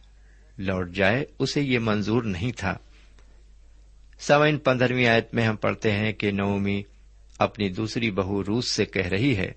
لوٹ 0.58 0.91
جائے، 0.91 1.26
اسے 1.39 1.62
یہ 1.62 1.80
منظور 1.80 2.24
نہیں 2.24 2.52
تھا۔ 2.52 2.78
سوئن 4.20 4.58
پندرہویں 4.58 5.08
آیت 5.08 5.34
میں 5.34 5.48
ہم 5.48 5.56
پڑھتے 5.56 5.91
ہیں 5.91 6.13
کہ 6.13 6.32
نومی 6.32 6.84
اپنی 7.39 7.70
دوسری 7.70 8.12
بہو 8.12 8.43
روس 8.43 8.72
سے 8.72 8.86
کہہ 8.86 9.08
رہی 9.08 9.38
ہے 9.38 9.52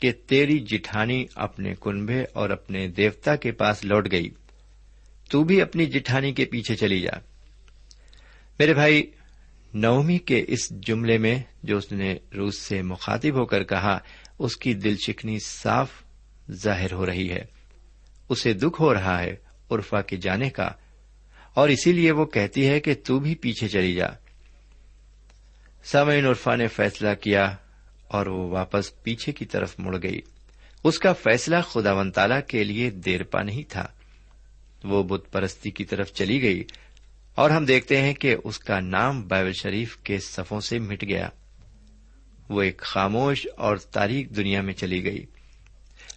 کہ 0.00 0.12
تیری 0.12 0.58
جٹھانی 0.58 1.24
اپنے 1.34 1.74
کنبے 1.80 2.24
اور 2.32 2.50
اپنے 2.50 2.88
دیوتا 2.88 3.36
کے 3.36 3.52
پاس 3.52 3.84
لوٹ 3.84 4.12
گئی۔ 4.12 4.30
تو 5.30 5.44
بھی 5.44 5.62
اپنی 5.62 5.86
جٹھانی 5.86 6.32
کے 6.32 6.44
پیچھے 6.44 6.76
چلی 6.76 7.00
جا۔ 7.00 7.18
میرے 8.58 8.74
بھائی، 8.74 9.10
نومی 9.74 10.18
کے 10.18 10.44
اس 10.48 10.70
جملے 10.70 11.18
میں 11.18 11.42
جو 11.62 11.76
اس 11.76 11.92
نے 11.92 12.14
روس 12.36 12.58
سے 12.58 12.82
مخاطب 12.82 13.40
ہو 13.40 13.46
کر 13.46 13.64
کہا، 13.64 13.98
اس 14.38 14.56
کی 14.56 14.74
دل 14.74 14.96
چکنی 14.96 15.38
صاف 15.38 15.90
ظاہر 16.50 16.92
ہو 16.92 17.06
رہی 17.06 17.30
ہے۔ 17.30 17.44
اسے 18.28 18.52
دکھ 18.52 18.80
ہو 18.80 18.94
رہا 18.94 19.22
ہے۔ 19.22 19.49
عرفا 19.72 20.00
کے 20.00 20.16
جانے 20.16 20.50
کا، 20.50 20.70
اور 21.54 21.68
اسی 21.68 21.92
لیے 21.92 22.10
وہ 22.10 22.24
کہتی 22.24 22.68
ہے 22.68 22.80
کہ 22.80 22.94
تو 23.04 23.18
بھی 23.18 23.34
پیچھے 23.34 23.68
چلی 23.68 23.94
جا۔ 23.94 24.06
سامعین 25.84 26.26
عرفا 26.26 26.56
نے 26.56 26.66
فیصلہ 26.66 27.14
کیا 27.14 27.56
اور 28.08 28.26
وہ 28.26 28.50
واپس 28.50 29.02
پیچھے 29.02 29.32
کی 29.32 29.44
طرف 29.44 29.74
مڑ 29.78 29.96
گئی۔ 30.02 30.20
اس 30.84 30.98
کا 30.98 31.12
فیصلہ 31.12 31.56
خدا 31.68 31.92
ون 31.92 32.10
تالا 32.10 32.40
کے 32.40 32.64
لیے 32.64 32.90
دیر 32.90 33.22
پا 33.22 33.42
نہیں 33.42 33.62
تھا۔ 33.68 33.86
وہ 34.84 35.02
بت 35.02 35.32
پرستی 35.32 35.70
کی 35.70 35.84
طرف 35.84 36.12
چلی 36.12 36.42
گئی 36.42 36.64
اور 37.34 37.50
ہم 37.50 37.64
دیکھتے 37.64 38.00
ہیں 38.00 38.14
کہ 38.14 38.36
اس 38.44 38.58
کا 38.58 38.80
نام 38.80 39.28
بائبل 39.28 39.52
شریف 39.52 39.96
کے 39.96 40.18
صفوں 40.18 40.60
سے 40.60 40.78
مٹ 40.78 41.04
گیا۔ 41.04 41.28
وہ 42.48 42.62
ایک 42.62 42.78
خاموش 42.78 43.46
اور 43.56 43.76
تاریخ 43.76 44.28
دنیا 44.36 44.60
میں 44.60 44.74
چلی 44.74 45.04
گئی۔ 45.04 45.26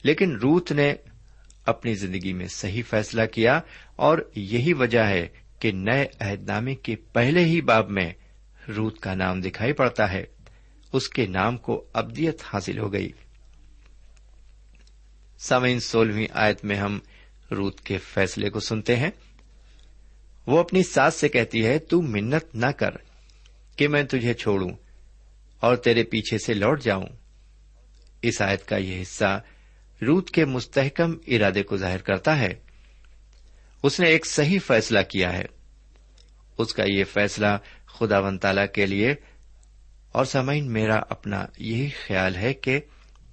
لیکن 0.03 0.35
روت 0.35 0.71
نے 0.71 0.93
اپنی 1.65 1.95
زندگی 1.95 2.33
میں 2.33 2.47
صحیح 2.47 2.83
فیصلہ 2.89 3.25
کیا 3.25 3.59
اور 3.95 4.17
یہی 4.35 4.73
وجہ 4.73 4.99
ہے 4.99 5.27
کہ 5.59 5.71
نئے 5.71 6.05
عہد 6.19 6.43
نامے 6.43 6.75
کے 6.75 6.95
پہلے 6.95 7.45
ہی 7.45 7.61
باب 7.61 7.89
میں 7.89 8.13
روت 8.77 8.99
کا 8.99 9.15
نام 9.15 9.41
دکھائی 9.41 9.73
پڑتا 9.73 10.11
ہے۔ 10.11 10.25
اس 10.93 11.09
کے 11.09 11.25
نام 11.25 11.57
کو 11.57 11.85
ابدیت 11.93 12.41
حاصل 12.45 12.79
ہو 12.79 12.93
گئی۔ 12.93 13.11
سمعین 15.39 15.79
سولہویں 15.79 16.27
آیت 16.31 16.65
میں 16.65 16.75
ہم 16.75 16.99
روت 17.51 17.81
کے 17.81 17.97
فیصلے 17.97 18.49
کو 18.49 18.59
سنتے 18.59 18.95
ہیں۔ 18.95 19.09
وہ 20.47 20.59
اپنی 20.59 20.83
ساس 20.83 21.13
سے 21.13 21.29
کہتی 21.29 21.65
ہے، 21.65 21.79
تو 21.79 22.01
منت 22.01 22.55
نہ 22.55 22.65
کر 22.65 22.91
کہ 23.75 23.87
میں 23.87 24.03
تجھے 24.03 24.33
چھوڑوں 24.33 24.69
اور 25.59 25.75
تیرے 25.75 26.03
پیچھے 26.03 26.37
سے 26.37 26.53
لوٹ 26.53 26.83
جاؤں۔ 26.83 27.05
اس 28.21 28.41
آیت 28.41 28.65
کا 28.67 28.77
یہ 28.77 29.01
حصہ 29.01 29.41
روت 30.05 30.29
کے 30.29 30.45
مستحکم 30.45 31.13
ارادے 31.27 31.63
کو 31.63 31.77
ظاہر 31.77 32.01
کرتا 32.01 32.39
ہے۔ 32.39 32.53
اس 33.83 33.99
نے 33.99 34.07
ایک 34.07 34.25
صحیح 34.25 34.59
فیصلہ 34.65 34.99
کیا 35.09 35.33
ہے۔ 35.33 35.45
اس 36.57 36.73
کا 36.73 36.83
یہ 36.87 37.03
فیصلہ 37.03 37.57
خدا 37.85 38.19
ون 38.19 38.37
تالا 38.37 38.65
کے 38.65 38.85
لیے۔ 38.85 39.15
اور 40.11 40.25
سامعین، 40.25 40.73
میرا 40.73 41.01
اپنا 41.09 41.45
یہی 41.57 41.89
خیال 41.89 42.35
ہے 42.35 42.53
کہ 42.53 42.79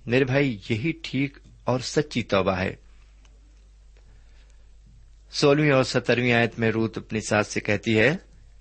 میرے 0.06 0.24
بھائی، 0.24 0.58
یہی 0.68 0.92
ٹھیک 1.02 1.38
اور 1.64 1.80
سچی 1.80 2.22
توبہ 2.22 2.52
ہے۔ 2.52 2.76
سولہویں 5.32 5.72
اور 5.72 5.84
سترویں 5.84 6.32
آیت 6.32 6.58
میں 6.58 6.70
روت 6.70 6.98
اپنی 6.98 7.20
ساس 7.20 7.46
سے 7.46 7.60
کہتی 7.60 7.98
ہے 7.98 8.16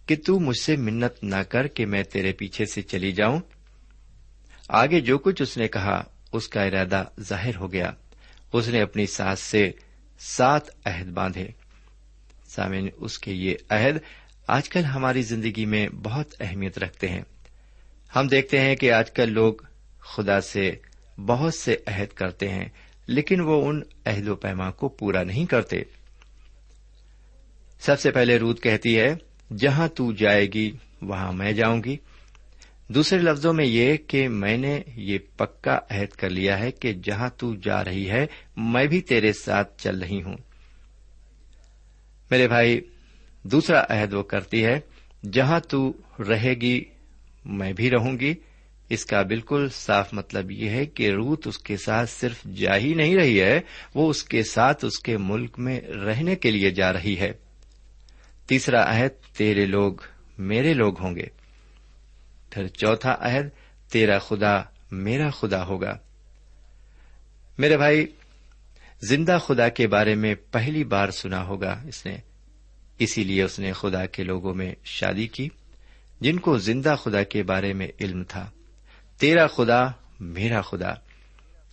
کہ 0.05 0.15
تو 0.25 0.39
مجھ 0.39 0.57
سے 0.57 0.75
منت 0.75 1.23
نہ 1.23 1.35
کر 1.35 1.67
کہ 1.67 1.85
میں 1.85 2.03
تیرے 2.03 2.31
پیچھے 2.31 2.65
سے 2.65 2.81
چلی 2.81 3.11
جاؤں۔ 3.11 3.39
آگے 4.67 5.01
جو 5.01 5.17
کچھ 5.17 5.41
اس 5.41 5.57
نے 5.57 5.67
کہا 5.67 6.03
اس 6.31 6.47
کا 6.47 6.63
ارادہ 6.63 7.03
ظاہر 7.19 7.55
ہو 7.55 7.71
گیا۔ 7.71 7.91
اس 8.53 8.67
نے 8.67 8.81
اپنی 8.81 9.05
ساس 9.05 9.39
سے 9.39 9.71
سات 10.19 10.87
عہد 10.87 11.07
باندھے۔ 11.07 11.47
سامعین، 12.47 12.89
اس 12.95 13.19
کے 13.19 13.31
یہ 13.31 13.55
عہد 13.69 13.97
آج 14.47 14.69
کل 14.69 14.83
ہماری 14.83 15.21
زندگی 15.21 15.65
میں 15.65 15.87
بہت 15.89 16.35
اہمیت 16.39 16.77
رکھتے 16.79 17.09
ہیں۔ 17.09 17.21
ہم 18.15 18.27
دیکھتے 18.27 18.59
ہیں 18.59 18.75
کہ 18.75 18.91
آج 18.91 19.11
کل 19.11 19.31
لوگ 19.31 19.53
خدا 19.99 20.41
سے 20.41 20.71
بہت 21.25 21.53
سے 21.53 21.77
عہد 21.87 22.13
کرتے 22.13 22.49
ہیں، 22.49 22.65
لیکن 23.07 23.41
وہ 23.41 23.67
ان 23.67 23.81
عہد 24.05 24.27
و 24.27 24.35
پیما 24.35 24.71
کو 24.71 24.89
پورا 24.89 25.23
نہیں 25.23 25.45
کرتے۔ 25.45 25.77
سب 27.79 27.99
سے 27.99 28.11
پہلے 28.11 28.37
رود 28.37 28.59
کہتی 28.59 28.99
ہے، 28.99 29.15
جہاں 29.57 29.87
تو 29.87 30.11
جائے 30.11 30.45
گی، 30.45 30.71
وہاں 31.01 31.33
میں 31.33 31.51
جاؤں 31.51 31.83
گی۔ 31.83 31.97
دوسرے 32.89 33.19
لفظوں 33.19 33.53
میں 33.53 33.65
یہ 33.65 33.97
کہ 34.07 34.27
میں 34.27 34.57
نے 34.57 34.81
یہ 34.95 35.17
پکا 35.37 35.79
عہد 35.89 36.07
کر 36.07 36.29
لیا 36.29 36.59
ہے 36.59 36.71
کہ 36.71 36.93
جہاں 36.93 37.29
تو 37.37 37.55
جا 37.55 37.83
رہی 37.83 38.09
ہے، 38.09 38.25
میں 38.57 38.85
بھی 38.85 39.01
تیرے 39.01 39.33
ساتھ 39.33 39.81
چل 39.83 39.99
رہی 39.99 40.23
ہوں۔ 40.23 40.37
میرے 42.31 42.47
بھائی، 42.47 42.81
دوسرا 43.43 43.83
عہد 43.89 44.13
وہ 44.13 44.23
کرتی 44.23 44.65
ہے، 44.65 44.79
جہاں 45.31 45.59
تو 45.59 45.93
رہے 46.29 46.53
گی، 46.53 46.83
میں 47.45 47.73
بھی 47.73 47.89
رہوں 47.89 48.19
گی۔ 48.19 48.33
اس 48.89 49.05
کا 49.05 49.21
بالکل 49.21 49.67
صاف 49.71 50.13
مطلب 50.13 50.51
یہ 50.51 50.69
ہے 50.69 50.85
کہ 50.85 51.09
روت 51.09 51.47
اس 51.47 51.57
کے 51.57 51.77
ساتھ 51.77 52.09
صرف 52.09 52.43
جا 52.43 52.77
ہی 52.77 52.93
نہیں 52.93 53.15
رہی 53.15 53.41
ہے، 53.41 53.59
وہ 53.95 54.09
اس 54.09 54.23
کے 54.23 54.43
ساتھ 54.43 54.85
اس 54.85 54.99
کے 54.99 55.17
ملک 55.17 55.59
میں 55.59 55.81
رہنے 55.81 56.35
کے 56.35 56.51
لیے 56.51 56.71
جا 56.71 56.93
رہی 56.93 57.19
ہے۔ 57.19 57.31
تیسرا 58.47 58.97
عہد، 58.97 59.37
تیرے 59.37 59.65
لوگ 59.65 59.93
میرے 60.37 60.73
لوگ 60.73 61.01
ہوں 61.01 61.15
گے۔ 61.15 61.38
پھر 62.49 62.67
چوتھا 62.67 63.17
عہد، 63.19 63.49
تیرا 63.91 64.19
خدا 64.19 64.61
میرا 64.91 65.29
خدا 65.29 65.65
ہوگا۔ 65.65 65.97
میرے 67.57 67.77
بھائی، 67.77 68.05
زندہ 69.01 69.37
خدا 69.45 69.69
کے 69.69 69.87
بارے 69.87 70.15
میں 70.15 70.35
پہلی 70.51 70.83
بار 70.83 71.09
سنا 71.09 71.43
ہوگا۔ 71.43 71.81
اس 71.87 72.05
نے، 72.05 72.17
اسی 72.99 73.23
لیے 73.23 73.43
اس 73.43 73.59
نے 73.59 73.73
خدا 73.73 74.05
کے 74.05 74.23
لوگوں 74.23 74.53
میں 74.53 74.75
شادی 74.83 75.27
کی، 75.27 75.49
جن 76.21 76.39
کو 76.39 76.57
زندہ 76.57 76.95
خدا 77.03 77.23
کے 77.23 77.43
بارے 77.43 77.73
میں 77.73 77.87
علم 77.99 78.23
تھا۔ 78.23 78.49
تیرا 79.17 79.47
خدا 79.47 79.87
میرا 80.19 80.61
خدا۔ 80.61 80.93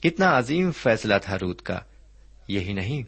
کتنا 0.02 0.38
عظیم 0.38 0.72
فیصلہ 0.72 1.14
تھا 1.22 1.36
روت 1.40 1.62
کا۔ 1.62 1.80
یہی 2.48 2.72
نہیں 2.72 3.02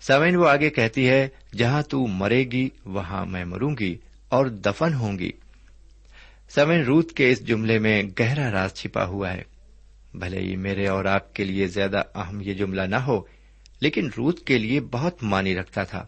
سوین 0.00 0.36
وہ 0.36 0.48
آگے 0.48 0.70
کہتی 0.70 1.08
ہے، 1.08 1.28
جہاں 1.56 1.82
تو 1.82 2.06
مرے 2.06 2.44
گی، 2.44 2.68
وہاں 2.84 3.26
میں 3.26 3.44
مروں 3.44 3.76
گی 3.80 3.96
اور 4.28 4.46
دفن 4.46 4.94
ہوں 4.94 5.18
گی۔ 5.18 5.32
سوین 6.54 6.80
روت 6.80 7.12
کے 7.12 7.30
اس 7.30 7.46
جملے 7.46 7.78
میں 7.78 8.02
گہرا 8.20 8.52
راز 8.52 8.74
چھپا 8.74 9.04
ہوا 9.04 9.32
ہے۔ 9.32 9.42
بھلے 10.14 10.38
ہی 10.38 10.56
میرے 10.56 10.86
اور 10.86 11.04
آپ 11.04 11.34
کے 11.34 11.44
لیے 11.44 11.66
زیادہ 11.66 12.02
اہم 12.14 12.40
یہ 12.40 12.54
جملہ 12.54 12.82
نہ 12.82 12.96
ہو، 12.96 13.20
لیکن 13.80 14.10
روت 14.16 14.40
کے 14.40 14.58
لیے 14.58 14.80
بہت 14.80 15.22
مانی 15.22 15.54
رکھتا 15.54 15.82
تھا۔ 15.82 16.06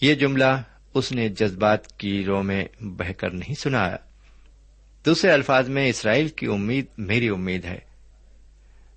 یہ 0.00 0.14
جملہ 0.14 0.62
اس 0.94 1.12
نے 1.12 1.28
جذبات 1.28 1.98
کی 1.98 2.24
رو 2.24 2.42
میں 2.42 2.64
بہ 2.80 3.12
کر 3.12 3.30
نہیں 3.30 3.54
سنایا۔ 3.54 3.96
دوسرے 5.06 5.30
الفاظ 5.30 5.68
میں 5.68 5.88
اسرائیل 5.88 6.28
کی 6.28 6.46
امید 6.46 6.84
میری 6.98 7.28
امید 7.28 7.64
ہے۔ 7.64 7.78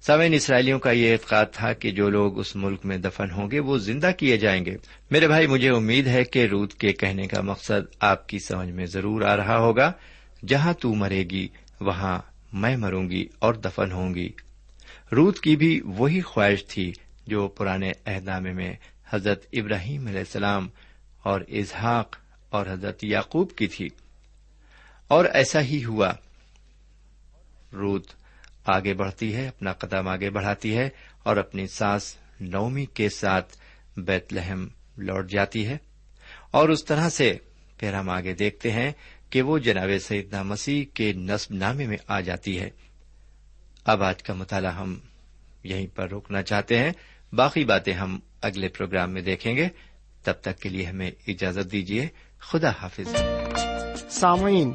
سوین 0.02 0.34
اسرائیلیوں 0.34 0.80
کا 0.80 0.92
یہ 0.92 1.12
اعتقاد 1.12 1.46
تھا 1.52 1.74
کہ 1.74 1.92
جو 1.92 2.10
لوگ 2.10 2.40
اس 2.40 2.56
ملک 2.56 2.86
میں 2.86 2.98
دفن 2.98 3.32
ہوں 3.32 3.52
گے 3.52 3.60
وہ 3.60 3.78
زندہ 3.78 4.12
کیے 4.18 4.38
جائیں 4.38 4.66
گے۔ 4.66 4.78
میرے 5.12 5.28
بھائی، 5.28 5.48
مجھے 5.48 5.70
امید 5.70 6.08
ہے 6.08 6.24
کہ 6.24 6.46
روت 6.46 6.74
کے 6.74 6.94
کہنے 6.94 7.28
کا 7.28 7.42
مقصد 7.42 7.96
آپ 8.00 8.30
کی 8.30 8.40
سمجھ 8.40 8.70
میں 8.70 8.86
ضرور 8.86 9.22
آ 9.22 9.38
رہا 9.38 9.58
ہوگا۔ 9.58 9.92
جہاں 10.48 10.74
تو 10.74 10.96
مرے 10.96 11.24
گی، 11.24 11.48
وہاں 11.82 12.20
میں 12.54 12.78
مروں 12.78 13.10
گی 13.10 13.28
اور 13.40 13.54
دفن 13.54 13.92
ہوں 13.92 14.16
گی۔ 14.16 14.30
روت 15.12 15.40
کی 15.40 15.56
بھی 15.56 15.82
وہی 15.86 16.22
خواہش 16.22 16.66
تھی 16.66 16.94
جو 17.28 17.48
پرانے 17.48 17.92
اہدامے 18.06 18.54
میں 18.54 18.74
حضرت 19.10 19.46
ابراہیم 19.54 20.08
علیہ 20.08 20.20
السلام 20.20 20.70
اور 21.24 21.42
اظہاق 21.50 22.16
اور 22.50 22.66
حضرت 22.66 23.04
یعقوب 23.04 23.52
کی 23.56 23.68
تھی۔ 23.68 23.90
اور 25.08 25.26
ایسا 25.26 25.62
ہی 25.62 25.86
ہوا۔ 25.86 26.14
روت 27.74 28.08
آگے 28.66 28.94
بڑھتی 28.94 29.36
ہے، 29.36 29.48
اپنا 29.48 29.74
قدم 29.74 30.08
آگے 30.08 30.30
بڑھاتی 30.30 30.78
ہے 30.78 30.90
اور 31.24 31.38
اپنی 31.38 31.68
سانس 31.68 32.18
نومی 32.40 32.86
کے 32.86 33.10
ساتھ 33.10 33.58
بیت 33.98 34.34
لہم 34.34 34.68
لوٹ 34.98 35.30
جاتی 35.30 35.68
ہے۔ 35.68 35.78
اور 36.52 36.70
اس 36.70 36.86
طرح 36.86 37.10
سے 37.10 37.38
پھر 37.78 37.94
ہم 37.94 38.10
آگے 38.10 38.34
دیکھتے 38.34 38.72
ہیں 38.72 38.92
کہ 39.30 39.42
وہ 39.42 39.58
جناب 39.58 39.90
سیدنا 40.02 40.44
مسیح 40.44 40.86
کے 40.94 41.14
نصب 41.14 41.54
نامے 41.56 41.88
میں 41.88 41.98
آ 42.08 42.20
جاتی 42.20 42.60
ہے۔ 42.60 42.70
اب 43.86 44.04
آج 44.04 44.24
کا 44.24 44.34
مطالعہ 44.34 44.74
ہم 44.74 45.00
یہیں 45.64 45.88
پر 45.96 46.10
روکنا 46.10 46.42
چاہتے 46.42 46.80
ہیں۔ 46.80 46.92
باقی 47.34 47.66
باتیں 47.66 47.94
ہم 47.94 48.20
اگلے 48.42 48.68
پروگرام 48.68 49.12
میں 49.12 49.22
دیکھیں 49.22 49.56
گے۔ 49.56 49.68
تب 50.24 50.34
تک 50.42 50.60
کے 50.60 50.70
لیے 50.70 50.86
ہمیں 50.86 51.12
اجازت 51.28 51.72
دیجیے 51.72 52.08
خدا 52.40 52.70
حافظ۔ 52.82 53.16
سامعین، 54.10 54.72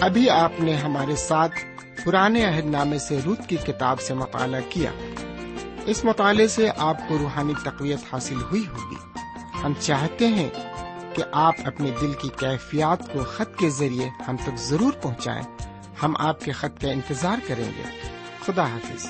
ابھی 0.00 0.30
آپ 0.30 0.52
نے 0.60 0.74
ہمارے 0.76 1.16
ساتھ 1.16 1.52
پرانے 2.04 2.44
عہد 2.44 2.64
نامے 2.64 2.98
سے 2.98 3.18
روت 3.24 3.38
کی 3.48 3.56
کتاب 3.66 4.00
سے 4.00 4.14
مطالعہ 4.14 4.60
کیا۔ 4.70 4.90
اس 5.86 6.04
مطالعے 6.04 6.48
سے 6.48 6.68
آپ 6.76 6.96
کو 7.08 7.18
روحانی 7.18 7.52
تقویت 7.64 8.14
حاصل 8.14 8.36
ہوئی 8.36 8.66
ہوگی۔ 8.66 8.96
ہم 9.64 9.72
چاہتے 9.80 10.26
ہیں 10.26 10.48
کہ 11.18 11.24
آپ 11.32 11.54
اپنے 11.64 11.90
دل 12.00 12.12
کی 12.12 12.28
کیفیات 12.38 13.12
کو 13.12 13.24
خط 13.24 13.58
کے 13.58 13.70
ذریعے 13.70 14.08
ہم 14.28 14.36
تک 14.36 14.56
ضرور 14.56 14.92
پہنچائیں۔ 14.92 15.42
ہم 16.02 16.16
آپ 16.18 16.40
کے 16.40 16.52
خط 16.52 16.82
کا 16.82 16.90
انتظار 16.90 17.36
کریں 17.46 17.70
گے۔ 17.78 17.82
خدا 18.46 18.66
حافظ۔ 18.66 19.06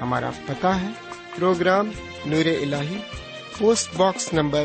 ہمارا 0.00 0.30
پتا 0.46 0.80
ہے۔ 0.80 0.88
پروگرام 1.36 1.90
نور 2.26 2.46
ال 2.46 2.74
post 3.58 3.96
box 3.96 4.32
number 4.32 4.64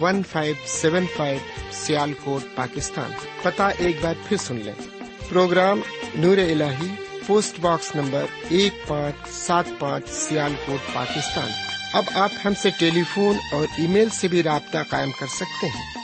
one 0.00 0.22
five 0.22 0.54
seven 0.66 1.06
five 1.16 1.38
Sialkot 2.24 2.56
Pakistan. 2.56 3.10
پتا 3.42 3.68
ایک 3.68 3.96
بار 4.02 4.14
پھر 4.28 4.36
سن 4.36 4.56
لیں۔ 4.56 5.04
پروگرام 5.28 5.80
نور 6.14 6.38
ال 6.38 6.62
پوسٹ 7.26 7.60
باکس 7.60 7.94
نمبر 7.94 8.24
ایک 8.48 8.72
پانچ 8.86 9.28
سات 9.28 9.64
پانچ 9.78 10.08
سیال 10.08 10.54
کوٹ 10.66 10.94
پاکستان۔ 10.94 11.48
اب 11.92 12.04
آپ 12.14 12.30
ہم 12.44 12.52
سے 12.54 12.70
ٹیلی 12.78 13.02
فون 13.14 13.36
اور 13.52 13.66
ای 13.78 13.86
میل 13.86 14.08
سے 14.08 14.28
بھی 14.28 14.42
رابطہ 14.42 14.78
قائم 14.90 15.10
کر 15.20 15.26
سکتے 15.26 15.66
ہیں۔ 15.66 16.03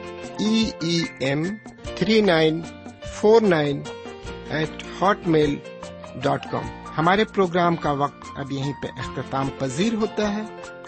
E 0.41 1.03
M 1.19 1.43
three 1.95 2.21
nine 2.21 2.61
four 3.13 3.41
nine 3.41 3.81
eight 4.49 4.83
Hotmail 5.27 5.55
dot 6.15 6.51
com 6.51 6.63
ہمارے 6.97 7.25
پروگرام 7.25 7.75
کا 7.75 7.91
وقت 7.91 8.23
اب 8.35 8.51
یہیں 8.51 8.73
پہ 8.83 8.87
اختتام 8.87 9.49
پذیر 9.59 9.93
ہوتا 9.93 10.35
ہے۔ 10.35 10.41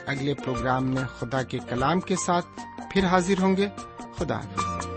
اگلے 0.06 0.34
پروگرام 0.34 0.86
میں 0.86 1.04
خدا 1.20 1.44
کے 1.44 1.58
کلام 1.70 2.00
کے 2.00 2.16
ساتھ 2.16 2.46
پھر 2.92 3.06
حاضر 3.06 3.42
ہوں 3.42 3.58
گے۔ 3.58 3.68
خدا 4.16 4.36
حافظ۔ 4.36 4.93